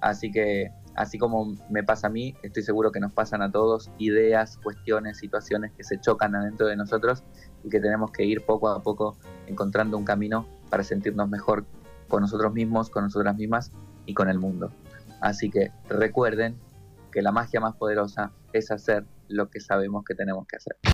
Así 0.00 0.30
que, 0.30 0.70
así 0.94 1.18
como 1.18 1.56
me 1.70 1.82
pasa 1.82 2.06
a 2.06 2.10
mí, 2.10 2.36
estoy 2.44 2.62
seguro 2.62 2.92
que 2.92 3.00
nos 3.00 3.12
pasan 3.12 3.42
a 3.42 3.50
todos 3.50 3.90
ideas, 3.98 4.58
cuestiones, 4.58 5.18
situaciones 5.18 5.72
que 5.72 5.82
se 5.82 5.98
chocan 6.00 6.36
adentro 6.36 6.68
de 6.68 6.76
nosotros 6.76 7.24
y 7.64 7.68
que 7.68 7.80
tenemos 7.80 8.10
que 8.10 8.24
ir 8.24 8.44
poco 8.44 8.68
a 8.68 8.82
poco 8.82 9.16
encontrando 9.46 9.96
un 9.96 10.04
camino 10.04 10.46
para 10.70 10.82
sentirnos 10.82 11.28
mejor 11.28 11.64
con 12.08 12.22
nosotros 12.22 12.52
mismos, 12.52 12.90
con 12.90 13.04
nosotras 13.04 13.36
mismas 13.36 13.72
y 14.06 14.14
con 14.14 14.28
el 14.28 14.38
mundo. 14.38 14.70
Así 15.20 15.50
que 15.50 15.70
recuerden 15.88 16.56
que 17.10 17.22
la 17.22 17.30
magia 17.30 17.60
más 17.60 17.76
poderosa 17.76 18.32
es 18.52 18.70
hacer 18.70 19.04
lo 19.28 19.48
que 19.48 19.60
sabemos 19.60 20.04
que 20.04 20.14
tenemos 20.14 20.46
que 20.46 20.56
hacer. 20.56 20.76